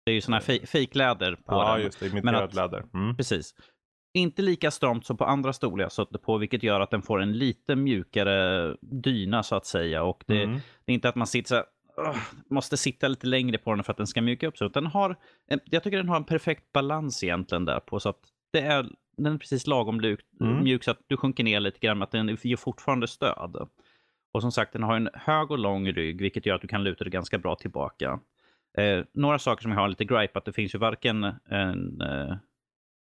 det 0.06 0.10
är 0.10 0.14
ju 0.14 0.20
sådana 0.20 0.36
här 0.36 0.44
fej- 0.44 0.66
fejkläder 0.66 1.34
på 1.34 1.42
ja, 1.54 1.74
den. 1.74 1.82
just 1.84 2.00
det. 2.00 2.06
Imiterat 2.06 2.54
läder. 2.54 2.84
Mm. 2.94 3.16
Precis. 3.16 3.54
Inte 4.14 4.42
lika 4.42 4.70
stramt 4.70 5.06
som 5.06 5.16
på 5.16 5.24
andra 5.24 5.52
stolar 5.52 5.84
jag 5.84 5.92
suttit 5.92 6.22
på, 6.22 6.38
vilket 6.38 6.62
gör 6.62 6.80
att 6.80 6.90
den 6.90 7.02
får 7.02 7.22
en 7.22 7.32
lite 7.32 7.76
mjukare 7.76 8.76
dyna 8.80 9.42
så 9.42 9.56
att 9.56 9.66
säga. 9.66 10.02
Och 10.02 10.24
det, 10.26 10.42
Mm. 10.42 10.58
det 10.84 10.92
är 10.92 10.94
inte 10.94 11.08
att 11.08 11.14
man 11.14 11.26
sitter 11.26 11.48
så 11.48 11.54
här, 11.54 11.64
"Ugh", 12.08 12.18
måste 12.50 12.76
sitta 12.76 13.08
lite 13.08 13.26
längre 13.26 13.58
på 13.58 13.74
den 13.74 13.84
för 13.84 13.92
att 13.92 13.96
den 13.96 14.06
ska 14.06 14.22
mjuka 14.22 14.46
upp 14.48 14.58
sig. 14.58 14.70
Den 14.70 14.86
har, 14.86 15.16
en- 15.48 15.60
jag 15.64 15.82
tycker 15.82 15.96
den 15.96 16.08
har 16.08 16.16
en 16.16 16.24
perfekt 16.24 16.72
balans 16.72 17.24
egentligen 17.24 17.64
där 17.64 17.80
på. 17.80 18.00
Så 18.00 18.08
att 18.08 18.20
det 18.52 18.60
är, 18.60 18.86
den 19.16 19.34
är 19.34 19.38
precis 19.38 19.66
lagom 19.66 19.96
mjuk, 19.96 20.20
Mm. 20.40 20.64
mjuk 20.64 20.84
så 20.84 20.90
att 20.90 21.00
du 21.06 21.16
sjunker 21.16 21.44
ner 21.44 21.60
lite 21.60 21.78
grann, 21.78 21.98
men 21.98 22.02
att 22.02 22.10
den 22.10 22.38
ger 22.42 22.56
fortfarande 22.56 23.08
stöd. 23.08 23.68
Och 24.34 24.42
som 24.42 24.52
sagt, 24.52 24.72
den 24.72 24.82
har 24.82 24.96
en 24.96 25.08
hög 25.14 25.50
och 25.50 25.58
lång 25.58 25.92
rygg, 25.92 26.20
vilket 26.20 26.46
gör 26.46 26.54
att 26.54 26.60
du 26.62 26.68
kan 26.68 26.84
luta 26.84 27.04
dig 27.04 27.10
ganska 27.10 27.38
bra 27.38 27.54
tillbaka. 27.56 28.20
Eh, 28.78 29.04
några 29.12 29.38
saker 29.38 29.62
som 29.62 29.72
jag 29.72 29.78
har 29.78 29.88
lite 29.88 30.04
gripe, 30.04 30.38
att 30.38 30.44
det 30.44 30.52
finns 30.52 30.74
ju 30.74 30.78
varken 30.78 31.24
en, 31.50 32.00
eh, 32.00 32.36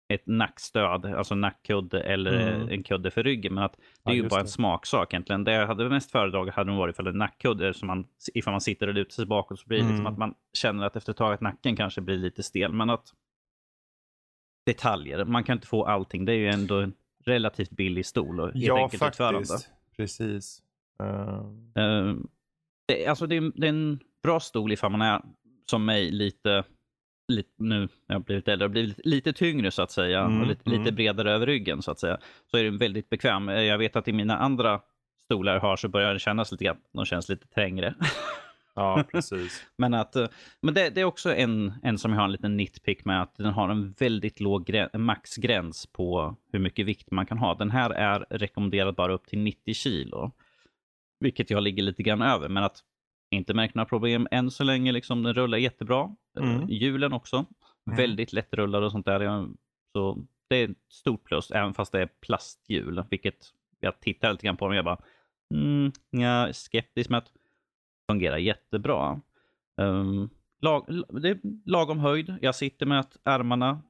ett 0.09 0.27
nackstöd, 0.27 1.07
alltså 1.07 1.35
nackkudde 1.35 2.01
eller 2.03 2.55
Mm. 2.55 2.69
en 2.69 2.83
kudde 2.83 3.11
för 3.11 3.23
ryggen. 3.23 3.55
Men 3.55 3.65
att 3.65 3.73
det 3.73 3.83
Ja, 4.03 4.11
är 4.11 4.15
ju 4.15 4.29
bara 4.29 4.41
en 4.41 4.47
det. 4.47 4.51
smaksak 4.53 5.13
egentligen. 5.15 5.45
Det 5.45 5.53
jag 5.53 5.67
hade 5.67 5.89
mest 5.89 6.11
föredragit 6.11 6.55
hade 6.55 6.71
nog 6.71 6.79
varit 6.79 6.95
ifall 6.95 7.07
en 7.07 7.19
nackkudde, 7.19 7.75
som 7.75 7.87
man, 7.87 8.07
ifall 8.35 8.53
man 8.53 8.61
sitter 8.61 8.87
och 8.87 8.95
lutar 8.95 9.11
sig 9.11 9.27
bakåt 9.27 9.61
så 9.61 9.67
blir 9.67 9.79
det 9.79 9.85
liksom 9.85 10.01
Mm. 10.01 10.13
att 10.13 10.19
man 10.19 10.35
känner 10.53 10.85
att 10.87 10.97
efter 10.97 11.11
ett 11.13 11.17
tag 11.17 11.33
att 11.35 11.41
nacken 11.41 11.77
kanske 11.77 12.01
blir 12.01 12.17
lite 12.19 12.43
stel. 12.43 12.73
Men 12.73 12.91
att 12.91 13.15
detaljer, 14.67 15.25
man 15.25 15.45
kan 15.45 15.57
inte 15.57 15.67
få 15.67 15.85
allting. 15.85 16.25
Det 16.25 16.33
är 16.33 16.37
ju 16.37 16.49
ändå 16.49 16.79
en 16.81 16.93
relativt 17.25 17.71
billig 17.71 18.07
stol 18.07 18.41
och 18.41 18.51
Ja, 18.55 18.77
enkelt 18.83 19.03
utförande. 19.03 19.39
faktiskt. 19.39 19.71
Precis. 19.97 20.63
Eh, 21.77 22.15
det, 22.89 23.07
alltså 23.07 23.27
det, 23.27 23.37
är, 23.37 23.53
det 23.61 23.67
är 23.67 23.69
en 23.69 23.99
bra 24.23 24.41
stol 24.41 24.73
ifall 24.73 24.91
man 24.91 25.03
är 25.03 25.23
som 25.71 25.85
mig 25.85 26.11
lite, 26.11 26.65
lite 27.29 27.51
nu 27.57 27.81
när 27.81 28.15
jag 28.17 28.23
blivit 28.25 28.49
äldre, 28.49 28.69
blivit 28.69 29.01
lite 29.07 29.33
tyngre 29.33 29.71
så 29.71 29.83
att 29.83 29.91
säga 29.91 30.21
Mm, 30.21 30.41
och 30.41 30.47
lite, 30.47 30.71
mm. 30.71 30.79
lite 30.81 30.93
bredare 30.93 31.33
över 31.33 31.47
ryggen 31.47 31.83
så 31.83 31.91
att 31.91 31.99
säga. 31.99 32.19
Så 32.51 32.57
är 32.57 32.65
den 32.65 32.79
väldigt 32.79 33.11
bekväm. 33.11 33.49
Eh, 33.49 33.61
Jag 33.63 33.79
vet 33.79 33.97
att 33.97 34.09
i 34.09 34.13
mina 34.13 34.37
andra 34.39 34.81
stolar 35.25 35.53
jag 35.55 35.61
har 35.61 35.77
så 35.77 35.89
börjar 35.89 36.13
det 36.13 36.19
kännas 36.21 36.53
lite 36.53 36.65
grann, 36.65 36.77
de 36.93 37.05
känns 37.05 37.29
lite 37.29 37.47
trängre. 37.49 37.95
ja, 38.75 39.05
precis. 39.13 39.65
men 39.77 39.95
att, 39.95 40.17
eh, 40.17 40.27
men 40.63 40.75
det, 40.75 40.91
det 40.91 41.01
är 41.01 41.05
också 41.05 41.35
en, 41.35 41.73
en 41.83 41.99
som 41.99 42.11
jag 42.13 42.19
har 42.19 42.25
en 42.25 42.33
liten 42.33 42.57
nitpick 42.57 43.05
med 43.05 43.23
att 43.23 43.37
den 43.37 43.53
har 43.53 43.69
en 43.69 43.95
väldigt 43.99 44.41
låg 44.41 44.65
grä- 44.67 44.99
maxgräns 44.99 45.87
på 45.87 46.37
hur 46.53 46.59
mycket 46.59 46.87
vikt 46.87 47.11
man 47.11 47.27
kan 47.27 47.39
ha. 47.39 47.55
Den 47.55 47.71
här 47.71 47.91
är 47.91 48.27
rekommenderad 48.31 48.95
bara 48.95 49.13
upp 49.13 49.27
till 49.27 49.39
90 49.39 49.75
kilo. 49.75 50.33
Vilket 51.21 51.51
jag 51.51 51.63
ligger 51.63 51.83
lite 51.83 52.03
grann 52.03 52.23
över, 52.23 52.49
men 52.49 52.65
att 52.65 52.85
inte 53.31 53.55
märkt 53.55 53.75
några 53.75 53.87
problem 53.87 54.29
än 54.31 54.51
så 54.51 54.65
länge. 54.65 54.93
Liksom, 54.93 55.23
den 55.23 55.35
rullar 55.35 55.59
jättebra. 55.59 56.17
Mm. 56.39 56.57
Mm. 56.57 56.69
Hjulen 56.69 57.13
också. 57.13 57.37
Mm. 57.87 57.97
Väldigt 57.97 58.33
lättrullade 58.33 58.87
och 58.87 58.93
sånt 58.93 59.07
där. 59.07 59.49
Så 59.93 60.27
det 60.49 60.57
är 60.57 60.69
ett 60.69 60.77
stort 60.89 61.25
plus, 61.25 61.51
även 61.51 61.75
fast 61.75 61.93
det 61.93 62.03
är 62.03 62.09
plasthjul. 62.21 63.05
Vilket 63.11 63.47
jag 63.81 64.01
tittar 64.01 64.33
lite 64.33 64.47
grann 64.47 64.57
på 64.57 64.65
dem 64.65 64.71
och 64.71 64.77
jag 64.77 64.85
bara, 64.85 65.01
mm, 65.55 65.93
jag 66.11 66.49
är 66.49 66.53
skeptisk 66.53 67.11
med 67.11 67.19
att 67.19 67.25
det 67.25 68.13
fungerar 68.13 68.37
jättebra. 68.37 69.21
Um, 69.77 70.31
lag, 70.61 71.05
det 71.23 71.29
är 71.29 71.41
lagom 71.65 71.99
höjd. 71.99 72.35
Jag 72.43 72.55
sitter 72.55 72.87
med 72.87 73.01
att 73.01 73.17
armarna 73.23 73.83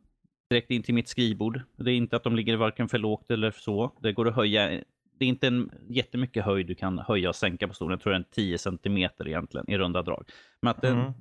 direkt 0.51 0.71
in 0.71 0.83
till 0.83 0.95
mitt 0.95 1.09
skrivbord. 1.09 1.61
Det 1.77 1.91
är 1.91 1.95
inte 1.95 2.17
att 2.17 2.25
de 2.25 2.37
ligger 2.37 2.57
varken 2.57 2.89
för 2.89 2.99
lågt 2.99 3.31
eller 3.31 3.51
så. 3.51 3.93
Det 4.01 4.13
går 4.13 4.29
att 4.29 4.35
höja. 4.35 4.83
Det 5.21 5.25
är 5.25 5.29
inte 5.29 5.47
en 5.47 5.71
jättemycket 5.89 6.45
höjd 6.45 6.67
du 6.67 6.75
kan 6.75 6.99
höja 6.99 7.29
och 7.29 7.37
sänka 7.37 7.69
på 7.69 7.75
stolen. 7.75 7.91
Jag 7.91 8.01
tror 8.01 8.13
det 8.13 8.17
är 8.17 8.21
en 8.21 8.31
10 8.31 8.59
centimeter 8.59 9.29
egentligen 9.29 9.71
i 9.71 9.79
runda 9.79 10.03
drag. 10.03 10.31
Men 10.63 10.71
att 10.71 10.83
den, 10.83 10.99
Mm. 10.99 11.13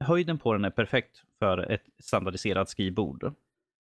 höjden 0.00 0.38
på 0.38 0.52
den 0.52 0.64
är 0.64 0.70
perfekt 0.70 1.22
för 1.38 1.58
ett 1.58 1.84
standardiserat 2.02 2.68
skrivbord. 2.68 3.32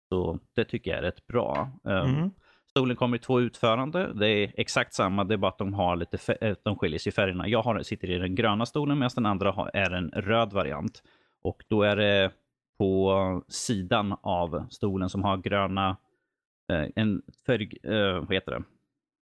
Så 0.08 0.38
det 0.54 0.64
tycker 0.64 0.90
jag 0.90 0.98
är 0.98 1.02
rätt 1.02 1.26
bra. 1.26 1.70
Um, 1.84 1.92
Mm. 2.14 2.30
Stolen 2.70 2.96
kommer 2.96 3.16
i 3.16 3.20
två 3.20 3.40
utförande. 3.40 4.12
Det 4.14 4.28
är 4.28 4.52
exakt 4.56 4.94
samma, 4.94 5.24
det 5.24 5.34
är 5.34 5.38
bara 5.38 5.48
att 5.48 5.58
de, 5.58 5.74
har 5.74 5.96
lite 5.96 6.32
eh, 6.40 6.56
de 6.62 6.76
skiljer 6.78 6.98
sig 6.98 7.10
i 7.10 7.12
färgerna. 7.12 7.48
Jag 7.48 7.62
har, 7.62 7.82
sitter 7.82 8.10
i 8.10 8.18
den 8.18 8.34
gröna 8.34 8.66
stolen 8.66 8.98
medan 8.98 9.10
den 9.14 9.26
andra 9.26 9.50
har, 9.50 9.70
är 9.74 9.90
en 9.90 10.10
röd 10.10 10.52
variant. 10.52 11.02
Och 11.42 11.64
då 11.68 11.82
är 11.82 11.96
det 11.96 12.32
på 12.78 13.42
sidan 13.48 14.16
av 14.22 14.66
stolen 14.70 15.08
som 15.08 15.24
har 15.24 15.36
gröna, 15.36 15.96
eh, 16.72 16.86
en 16.96 17.22
färg, 17.46 17.78
eh, 17.82 18.18
vad 18.18 18.32
heter 18.34 18.52
det? 18.52 18.62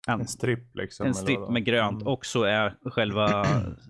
En, 0.08 0.20
En 0.20 0.27
stripp 0.27 0.75
liksom. 0.75 1.08
en 1.08 1.13
stripp 1.13 1.50
med 1.50 1.65
grönt 1.65 2.01
Mm. 2.01 2.13
och 2.13 2.25
så 2.25 2.43
är 2.43 2.75
själva 2.86 3.46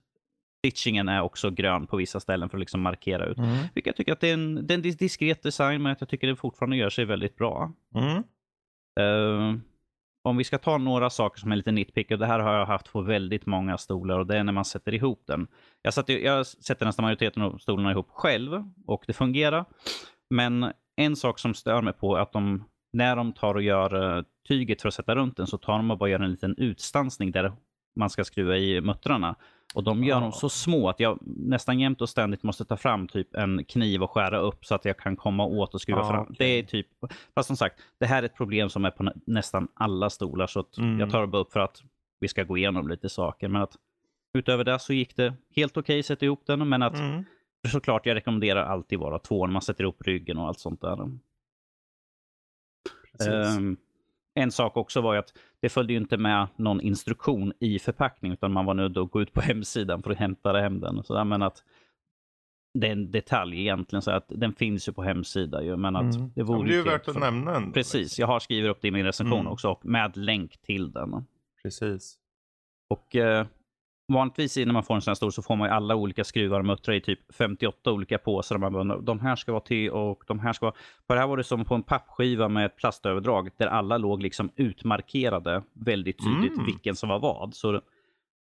stitchingen 0.66 1.10
är 1.10 1.22
också 1.22 1.50
grön 1.52 1.88
på 1.88 1.98
vissa 1.98 2.20
ställen 2.20 2.50
för 2.50 2.58
att 2.58 2.60
liksom 2.60 2.82
markera 2.82 3.26
ut. 3.26 3.38
Mm. 3.38 3.50
Vilket 3.74 3.86
jag 3.88 3.96
tycker 3.96 4.14
att 4.14 4.20
det 4.20 4.30
är 4.30 4.34
en, 4.34 4.68
det 4.68 4.74
är 4.74 4.78
en 4.78 4.84
dis- 4.84 4.98
diskret 5.00 5.44
design 5.44 5.82
men 5.82 5.92
att 5.92 6.02
jag 6.02 6.10
tycker 6.10 6.28
det 6.28 6.36
fortfarande 6.36 6.76
gör 6.78 6.90
sig 6.90 7.06
väldigt 7.06 7.36
bra. 7.38 7.72
Mm. 7.96 8.24
Eh, 9.00 9.60
om 10.24 10.38
vi 10.38 10.44
ska 10.44 10.58
ta 10.58 10.78
några 10.78 11.10
saker 11.10 11.40
som 11.40 11.52
är 11.52 11.56
lite 11.56 11.72
nitpick, 11.72 12.12
och 12.12 12.20
det 12.20 12.26
här 12.26 12.40
har 12.40 12.54
jag 12.54 12.66
haft 12.66 12.92
på 12.92 13.02
väldigt 13.02 13.46
många 13.46 13.78
stolar 13.78 14.20
och 14.20 14.28
det 14.28 14.38
är 14.38 14.44
när 14.44 14.54
man 14.54 14.66
sätter 14.66 14.94
ihop 14.94 15.24
den. 15.28 15.48
Jag, 15.82 15.94
satte, 15.94 16.14
jag 16.24 16.46
sätter 16.48 16.86
nästan 16.86 17.04
majoriteten 17.04 17.44
av 17.44 17.58
stolarna 17.58 17.92
ihop 17.92 18.10
själv 18.10 18.64
och 18.86 19.04
det 19.08 19.14
fungerar. 19.14 19.66
Men 20.30 20.72
en 20.96 21.16
sak 21.16 21.40
som 21.40 21.54
stör 21.54 21.82
mig 21.82 21.94
på 21.94 22.16
är 22.18 22.22
att 22.22 22.32
de, 22.34 22.64
när 22.94 23.16
de 23.16 23.34
tar 23.34 23.56
och 23.56 23.62
gör 23.62 24.18
eh, 24.18 24.24
tyget 24.48 24.82
för 24.82 24.88
att 24.88 24.94
sätta 24.94 25.16
runt 25.16 25.38
den 25.38 25.48
så 25.48 25.58
tar 25.58 25.74
de 25.78 25.92
och 25.92 25.98
bara 25.98 26.10
gör 26.10 26.20
en 26.20 26.32
liten 26.32 26.56
utstansning 26.58 27.32
där 27.32 27.54
man 27.96 28.10
ska 28.10 28.24
skruva 28.24 28.58
i 28.58 28.82
muttrarna. 28.82 29.36
Och 29.76 29.84
de 29.84 30.04
gör 30.04 30.18
Ah. 30.18 30.20
dem 30.20 30.32
så 30.32 30.50
små 30.50 30.90
att 30.90 31.00
jag 31.00 31.20
nästan 31.22 31.80
jämt 31.80 32.02
och 32.02 32.10
ständigt 32.10 32.44
måste 32.44 32.66
ta 32.66 32.78
fram 32.78 33.08
typ 33.08 33.36
en 33.36 33.66
kniv 33.66 34.04
och 34.04 34.12
skära 34.12 34.40
upp 34.40 34.66
så 34.66 34.76
att 34.76 34.86
jag 34.86 34.98
kan 34.98 35.16
komma 35.16 35.46
åt 35.46 35.74
och 35.74 35.82
skruva 35.82 36.00
Ah, 36.02 36.10
fram. 36.12 36.22
okej. 36.22 36.36
Det 36.40 36.46
är 36.46 36.64
typ, 36.64 36.88
fast 37.36 37.48
som 37.48 37.58
sagt, 37.58 37.80
det 38.00 38.06
här 38.06 38.24
är 38.24 38.26
ett 38.26 38.36
problem 38.36 38.70
som 38.70 38.86
är 38.86 38.92
på 38.92 39.04
nä- 39.04 39.14
nästan 39.26 39.68
alla 39.74 40.10
stolar 40.10 40.48
så 40.48 40.66
Mm. 40.78 41.00
jag 41.00 41.10
tar 41.12 41.22
det 41.22 41.28
bara 41.28 41.42
upp 41.42 41.52
för 41.52 41.60
att 41.60 41.82
vi 42.20 42.28
ska 42.28 42.44
gå 42.44 42.58
igenom 42.58 42.88
lite 42.88 43.10
saker. 43.10 43.48
Men 43.48 43.62
att 43.62 43.76
utöver 44.34 44.64
det 44.64 44.80
så 44.80 44.94
gick 44.94 45.16
det 45.16 45.34
helt 45.56 45.78
okej 45.78 46.00
att 46.00 46.06
sätta 46.06 46.26
ihop 46.26 46.46
den, 46.46 46.70
men 46.70 46.82
att 46.82 47.00
Mm. 47.00 47.24
såklart 47.72 48.06
jag 48.06 48.16
rekommenderar 48.16 48.66
alltid 48.66 49.00
vara 49.00 49.20
två 49.20 49.46
när 49.46 49.54
man 49.54 49.62
sätter 49.62 49.84
ihop 49.84 50.02
ryggen 50.02 50.38
och 50.38 50.48
allt 50.48 50.60
sånt 50.60 50.82
där. 50.82 50.98
Precis. 53.12 53.58
En 54.34 54.52
sak 54.52 54.78
också 54.78 55.02
var 55.02 55.14
ju 55.14 55.20
att 55.20 55.34
det 55.62 55.70
följde 55.70 55.94
ju 55.94 56.00
inte 56.00 56.18
med 56.18 56.48
någon 56.56 56.82
instruktion 56.82 57.54
i 57.60 57.80
förpackning 57.80 58.32
utan 58.32 58.52
man 58.52 58.66
var 58.66 58.74
nödd 58.74 58.98
att 58.98 59.12
gå 59.12 59.22
ut 59.22 59.34
på 59.34 59.42
hemsidan 59.52 60.04
för 60.04 60.12
att 60.12 60.18
hämta 60.18 60.54
hem 60.60 60.80
den. 60.80 61.04
Så 61.04 61.14
där, 61.14 61.24
men 61.24 61.42
att 61.42 61.64
det 62.74 62.88
är 62.88 62.92
en 62.92 63.12
detalj 63.12 63.60
egentligen, 63.62 64.02
så 64.02 64.12
att 64.12 64.26
den 64.28 64.54
finns 64.54 64.88
ju 64.90 64.94
på 64.94 65.04
hemsidan 65.04 65.66
ju, 65.66 65.78
men 65.78 65.96
att 65.96 66.16
Mm. 66.16 66.28
det 66.36 66.42
Ja, 66.42 66.44
vore 66.46 66.58
men 66.58 66.68
det 66.68 66.74
är 66.74 66.78
ju 66.78 66.84
värt 66.84 67.08
att 67.08 67.14
för- 67.14 67.20
nämna 67.20 67.56
ändå. 67.56 67.72
Precis, 67.72 68.02
liksom. 68.02 68.22
jag 68.22 68.28
har 68.28 68.40
skrivit 68.40 68.72
upp 68.72 68.82
det 68.82 68.88
i 68.88 68.92
min 68.92 69.06
recension 69.06 69.40
Mm. 69.40 69.52
också 69.52 69.70
och 69.70 69.86
med 69.86 70.18
länk 70.18 70.58
till 70.62 70.92
den. 70.92 71.26
Precis. 71.64 72.18
Och 72.90 73.16
eh, 73.16 73.46
vanligtvis 74.14 74.58
när 74.58 74.66
man 74.74 74.84
får 74.84 74.96
en 74.96 75.02
sån 75.02 75.12
här 75.12 75.16
stor 75.16 75.32
så 75.32 75.42
får 75.42 75.56
man 75.56 75.68
ju 75.70 75.74
alla 75.74 75.96
olika 75.96 76.24
skruvar 76.24 76.60
och 76.60 76.66
muttrar 76.66 76.94
i 76.96 77.02
typ 77.02 77.20
58 77.34 77.92
olika 77.92 78.18
påsar. 78.18 78.58
Man 78.58 78.74
bara, 78.74 78.98
de 78.98 79.20
här 79.20 79.36
ska 79.36 79.52
vara 79.52 79.62
till 79.64 79.90
och 79.92 80.24
de 80.28 80.40
här 80.40 80.54
ska 80.54 80.66
vara... 80.66 80.76
På 81.08 81.14
det 81.14 81.20
här 81.20 81.28
var 81.28 81.38
det 81.38 81.44
som 81.44 81.66
på 81.66 81.76
en 81.76 81.84
pappskiva 81.84 82.48
med 82.50 82.66
ett 82.66 82.76
plastöverdrag 82.76 83.50
där 83.58 83.68
alla 83.68 83.98
låg 83.98 84.22
liksom 84.24 84.52
utmarkerade 84.56 85.64
väldigt 85.74 86.18
tydligt 86.24 86.54
Mm. 86.54 86.66
vilken 86.66 86.96
som 86.96 87.10
var 87.10 87.20
vad. 87.20 87.54
Så 87.56 87.82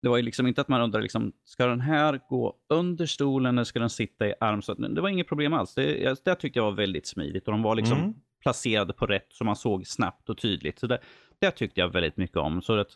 det, 0.02 0.08
var 0.08 0.16
ju 0.16 0.22
liksom 0.22 0.46
inte 0.46 0.60
att 0.60 0.68
man 0.68 0.80
undrade, 0.80 1.02
liksom, 1.02 1.32
ska 1.44 1.66
den 1.66 1.80
här 1.80 2.20
gå 2.28 2.54
under 2.68 3.06
stolen 3.06 3.58
eller 3.58 3.64
ska 3.64 3.78
den 3.80 3.90
sitta 3.90 4.26
i 4.28 4.34
arm? 4.40 4.62
Så 4.62 4.74
det 4.74 5.00
var 5.00 5.08
inget 5.08 5.28
problem 5.28 5.52
alls. 5.52 5.74
Det, 5.74 6.24
det 6.24 6.34
tyckte 6.34 6.58
jag 6.58 6.64
var 6.64 6.72
väldigt 6.72 7.06
smidigt 7.06 7.46
och 7.46 7.52
de 7.52 7.62
var 7.62 7.74
liksom 7.74 7.98
Mm. 7.98 8.14
placerade 8.42 8.92
på 8.92 9.06
rätt 9.06 9.26
så 9.30 9.44
man 9.44 9.56
såg 9.56 9.86
snabbt 9.86 10.28
och 10.30 10.38
tydligt. 10.38 10.78
Så 10.78 10.86
det, 10.86 10.98
det 11.38 11.50
tyckte 11.50 11.80
jag 11.80 11.88
väldigt 11.88 12.16
mycket 12.16 12.36
om. 12.36 12.62
Så 12.62 12.78
att 12.78 12.88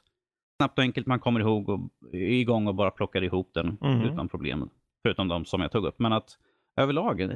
snabbt 0.59 0.79
och 0.79 0.83
enkelt 0.83 1.07
man 1.07 1.21
kommer 1.21 1.41
ihåg 1.41 1.69
och 1.69 1.81
igång 2.13 2.67
och 2.67 2.75
bara 2.75 2.91
plockar 2.91 3.25
ihop 3.25 3.51
den 3.55 3.79
Mhm. 3.81 4.01
utan 4.03 4.29
problem. 4.29 4.71
Förutom 5.03 5.29
de 5.29 5.45
som 5.45 5.61
jag 5.61 5.73
tog 5.73 5.87
upp. 5.87 5.99
Men 5.99 6.13
att 6.13 6.39
överlag, 6.77 7.31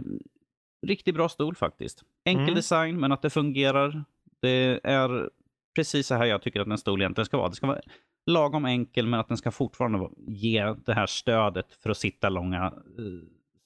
riktigt 0.87 1.14
bra 1.14 1.29
stol 1.29 1.55
faktiskt. 1.57 2.02
Enkel 2.25 2.43
Mm. 2.43 2.55
design, 2.55 3.00
men 3.00 3.12
att 3.12 3.23
det 3.23 3.31
fungerar. 3.31 4.05
Det 4.41 4.81
är 4.85 5.31
precis 5.75 6.07
så 6.07 6.14
här 6.14 6.25
jag 6.25 6.43
tycker 6.43 6.61
att 6.61 6.67
en 6.69 6.79
stol 6.79 7.00
egentligen 7.02 7.26
ska 7.26 7.37
vara. 7.37 7.49
Det 7.49 7.55
ska 7.55 7.67
vara 7.67 7.81
lagom 8.26 8.64
enkel, 8.64 9.07
men 9.07 9.21
att 9.21 9.29
den 9.29 9.37
ska 9.37 9.50
fortfarande 9.50 10.09
ge 10.26 10.75
det 10.87 10.95
här 10.95 11.07
stödet 11.07 11.75
för 11.83 11.91
att 11.91 11.97
sitta 11.99 12.29
långa 12.29 12.64
eh, 12.67 12.73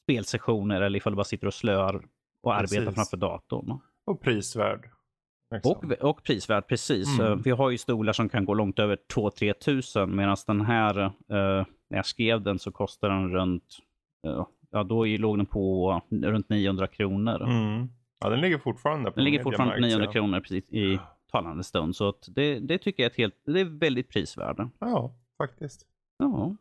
spelsessioner 0.02 0.80
eller 0.80 0.96
ifall 0.96 1.12
du 1.12 1.16
bara 1.16 1.24
sitter 1.24 1.46
och 1.46 1.54
slöar 1.54 2.02
och 2.42 2.54
arbetar 2.54 2.76
Precis. 2.76 2.94
framför 2.94 3.16
datorn. 3.16 3.78
Och 4.04 4.20
prisvärd. 4.20 4.90
Och, 5.64 5.92
och 6.00 6.22
prisvärd, 6.22 6.66
precis. 6.68 7.18
Mm. 7.18 7.32
Eh, 7.32 7.38
Vi 7.44 7.50
har 7.50 7.70
ju 7.70 7.78
stolar 7.78 8.12
som 8.12 8.28
kan 8.28 8.44
gå 8.44 8.54
långt 8.54 8.78
över 8.78 8.98
2-3 9.14 9.52
tusen 9.52 10.16
medan 10.16 10.36
den 10.46 10.60
här, 10.60 10.98
eh, 11.04 11.10
när 11.88 11.96
jag 11.96 12.06
skrev 12.06 12.42
den 12.42 12.58
så 12.58 12.72
kostade 12.72 13.14
den 13.14 13.30
runt, 13.30 13.78
eh, 14.26 14.46
ja 14.70 14.84
då 14.84 15.04
låg 15.04 15.38
den 15.38 15.46
på 15.46 16.00
runt 16.10 16.48
900 16.48 16.86
kronor. 16.86 17.42
Mm. 17.42 17.88
Ja, 18.20 18.30
den 18.30 18.40
ligger 18.40 18.58
fortfarande 18.58 19.10
på 19.10 19.14
Den 19.14 19.24
ligger 19.24 19.42
fortfarande 19.42 19.74
på 19.74 19.80
900 19.80 20.06
ja. 20.06 20.12
kronor 20.12 20.40
precis 20.40 20.72
i 20.72 20.98
talande 21.32 21.64
stund. 21.64 21.96
Så 21.96 22.14
det, 22.28 22.58
det 22.58 22.78
tycker 22.78 23.02
jag 23.02 23.12
är, 23.12 23.16
helt, 23.16 23.34
det 23.44 23.60
är 23.60 23.78
väldigt 23.78 24.08
prisvärda. 24.08 24.70
Ja, 24.78 25.14
faktiskt. 25.38 25.86
Ja. 26.18 26.56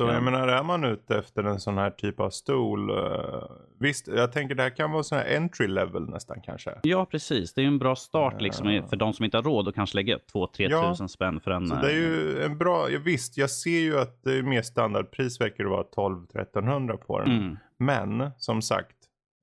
Så 0.00 0.06
Ja. 0.06 0.12
jag 0.12 0.22
menar, 0.22 0.48
är 0.48 0.62
man 0.62 0.84
ute 0.84 1.18
efter 1.18 1.44
en 1.44 1.60
sån 1.60 1.78
här 1.78 1.90
typ 1.90 2.20
av 2.20 2.30
stol. 2.30 2.90
eh, 2.90 3.42
visst, 3.80 4.08
jag 4.08 4.32
tänker 4.32 4.54
det 4.54 4.62
här 4.62 4.76
kan 4.76 4.90
vara 4.92 5.02
sån 5.02 5.18
här 5.18 5.36
entry 5.36 5.66
level 5.66 6.08
nästan 6.10 6.40
kanske. 6.40 6.70
ja, 6.82 7.06
precis. 7.06 7.54
Det 7.54 7.62
är 7.62 7.66
en 7.66 7.78
bra 7.78 7.96
start 7.96 8.40
liksom, 8.42 8.70
Ja. 8.72 8.86
för 8.86 8.96
de 8.96 9.12
som 9.12 9.24
inte 9.24 9.36
har 9.36 9.42
råd 9.42 9.68
att 9.68 9.74
kanske 9.74 9.96
lägga 9.96 10.18
2-3 10.32 10.68
Ja. 10.70 10.90
tusen 10.90 11.08
spänn 11.08 11.40
för 11.40 11.50
en... 11.50 11.66
Så 11.68 11.74
det 11.74 11.92
är 11.92 11.96
eh, 11.96 11.98
ju 11.98 12.42
en 12.42 12.58
bra, 12.58 12.90
ja, 12.90 12.98
visst 13.04 13.36
jag 13.36 13.50
ser 13.50 13.80
ju 13.80 13.98
att 13.98 14.22
det 14.22 14.38
är 14.38 14.42
mer 14.42 14.62
standardpris 14.62 15.40
verkar 15.40 15.64
det 15.64 15.70
vara 15.70 15.82
12-1300 15.96 16.96
på 16.96 17.18
den. 17.20 17.30
Mm, 17.38 17.56
Men 17.78 18.30
som 18.38 18.62
sagt, 18.62 18.96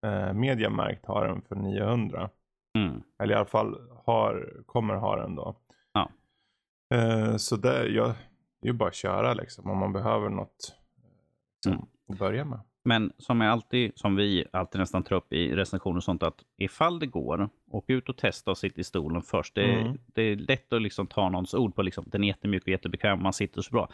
eh, 0.05 0.33
Mediamarkt 0.33 1.05
har 1.05 1.27
den 1.27 1.41
för 1.41 1.55
900. 1.55 2.29
mm. 2.77 3.01
Eller 3.23 3.33
i 3.33 3.37
alla 3.37 3.45
fall 3.45 3.75
har, 4.05 4.53
kommer 4.65 4.93
ha 4.95 5.15
den 5.15 5.35
då. 5.35 5.55
Ja. 5.93 6.09
Eh, 6.97 7.35
så 7.37 7.55
det, 7.55 7.87
ja, 7.87 8.13
det 8.61 8.67
är 8.67 8.71
ju 8.71 8.77
bara 8.77 8.89
att 8.89 8.95
köra 8.95 9.33
liksom 9.33 9.69
om 9.69 9.77
man 9.77 9.93
behöver 9.93 10.29
något 10.29 10.75
liksom, 11.55 11.73
Mm. 11.73 11.85
att 12.09 12.19
börja 12.19 12.45
med. 12.45 12.59
Men 12.83 13.13
som, 13.17 13.41
jag 13.41 13.51
alltid, 13.51 13.91
som 13.95 14.15
vi 14.15 14.45
alltid 14.53 14.79
nästan 14.79 15.03
tar 15.03 15.15
upp 15.15 15.33
i 15.33 15.55
recensioner 15.55 15.97
och 15.97 16.03
sånt, 16.03 16.23
att 16.23 16.43
ifall 16.57 16.99
det 16.99 17.05
går, 17.07 17.49
åk 17.71 17.89
ut 17.89 18.09
och 18.09 18.17
testa 18.17 18.51
och 18.51 18.57
sitta 18.57 18.81
i 18.81 18.83
stolen 18.83 19.21
först. 19.21 19.55
Det, 19.55 19.81
Mm. 19.81 19.97
det 20.07 20.21
är 20.21 20.35
lätt 20.35 20.73
att 20.73 20.81
liksom 20.81 21.07
ta 21.07 21.29
någons 21.29 21.53
ord 21.53 21.75
på 21.75 21.81
liksom, 21.81 22.03
den 22.07 22.23
är 22.23 22.27
jättemjuk 22.27 22.63
och 22.63 22.67
jättebekväm, 22.69 23.23
man 23.23 23.33
sitter 23.33 23.61
så 23.61 23.71
bra. 23.71 23.89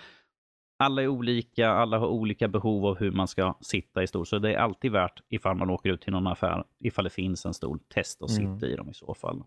Alla 0.80 1.02
är 1.04 1.08
olika, 1.08 1.70
alla 1.70 1.98
har 2.00 2.08
olika 2.08 2.48
behov 2.48 2.86
av 2.86 2.98
hur 2.98 3.12
man 3.12 3.28
ska 3.28 3.54
sitta 3.62 4.04
i 4.04 4.08
stol. 4.08 4.26
Så 4.26 4.40
det 4.40 4.54
är 4.54 4.58
alltid 4.58 4.92
värt, 4.92 5.22
ifall 5.30 5.56
man 5.58 5.70
åker 5.70 5.90
ut 5.90 6.02
till 6.02 6.14
någon 6.14 6.28
affär, 6.28 6.64
ifall 6.80 7.04
det 7.04 7.10
finns 7.10 7.46
en 7.46 7.54
stol, 7.54 7.80
testa 7.80 8.26
att 8.26 8.38
Mm. 8.38 8.60
sitta 8.60 8.74
i 8.74 8.76
dem 8.76 8.90
i 8.90 8.94
så 8.94 9.14
fall. 9.14 9.44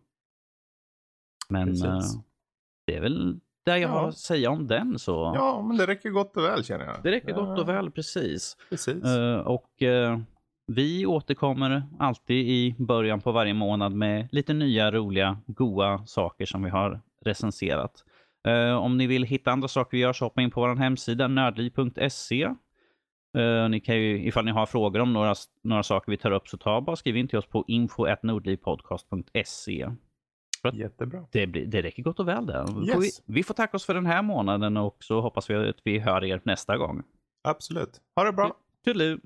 Men 1.49 1.69
eh, 1.85 2.01
det 2.87 2.97
är 2.97 3.01
väl 3.01 3.41
det 3.65 3.79
jag 3.79 3.89
har 3.89 4.03
Ja. 4.03 4.09
att 4.09 4.19
säga 4.19 4.51
om 4.51 4.67
den. 4.67 4.99
så. 4.99 5.33
Ja, 5.37 5.63
men 5.63 5.77
det 5.77 5.87
räcker 5.87 6.11
gott 6.11 6.37
och 6.37 6.45
väl 6.45 6.65
känner 6.65 6.85
jag. 6.87 6.97
Det 7.03 7.11
räcker 7.11 7.29
Ja, 7.31 7.37
gott 7.41 7.59
och 7.59 7.69
väl, 7.69 7.91
precis. 7.91 8.57
Precis. 8.71 9.05
Eh, 9.05 9.39
och 9.41 9.83
eh, 9.83 10.19
vi 10.67 11.07
återkommer 11.07 11.83
alltid 11.99 12.49
i 12.49 12.75
början 12.79 13.21
på 13.21 13.33
varje 13.33 13.55
månad 13.55 13.93
med 13.93 14.29
lite 14.33 14.53
nya 14.55 14.91
roliga, 14.91 15.39
goa 15.47 16.07
saker 16.07 16.47
som 16.47 16.63
vi 16.63 16.71
har 16.71 17.01
recenserat. 17.25 18.05
Eh, 18.49 18.77
om 18.77 18.97
ni 18.97 19.07
vill 19.07 19.23
hitta 19.25 19.51
andra 19.53 19.69
saker 19.69 19.97
vi 19.97 20.03
gör 20.03 20.13
så 20.13 20.25
hoppa 20.25 20.43
in 20.43 20.51
på 20.51 20.61
vår 20.61 20.75
hemsida 20.77 21.29
nördliv.se. 21.29 22.43
Eh, 23.39 23.69
ni 23.71 23.81
kan 23.81 23.97
ju, 23.97 24.27
ifall 24.27 24.45
ni 24.45 24.51
har 24.51 24.67
frågor 24.67 25.01
om 25.01 25.13
några, 25.13 25.35
några 25.65 25.83
saker 25.83 26.11
vi 26.13 26.17
tar 26.17 26.31
upp 26.31 26.49
så 26.49 26.57
ta 26.57 26.81
bara 26.81 26.97
skriv 26.97 27.17
in 27.17 27.29
till 27.29 27.39
oss 27.39 27.47
på 27.47 27.65
info.nordlivpodcast.se. 27.67 29.89
Jättebra. 30.73 31.25
Det, 31.31 31.47
blir, 31.47 31.67
det 31.67 31.83
räcker 31.83 32.03
gott 32.03 32.21
och 32.21 32.29
väl. 32.29 32.47
Får 32.47 32.89
Yes. 32.89 33.23
Vi, 33.27 33.35
vi 33.35 33.43
får 33.43 33.55
tacka 33.55 33.77
oss 33.77 33.85
för 33.85 33.95
den 33.95 34.07
här 34.07 34.23
månaden 34.23 34.77
och 34.77 34.97
så 35.01 35.21
hoppas 35.21 35.51
vi 35.51 35.55
att 35.55 35.81
vi 35.85 35.99
hör 35.99 36.25
er 36.25 36.41
nästa 36.45 36.77
gång. 36.77 37.03
Absolut. 37.43 38.01
Ha 38.17 38.25
det 38.25 38.33
bra. 38.33 38.57
Toodaloo! 38.85 39.19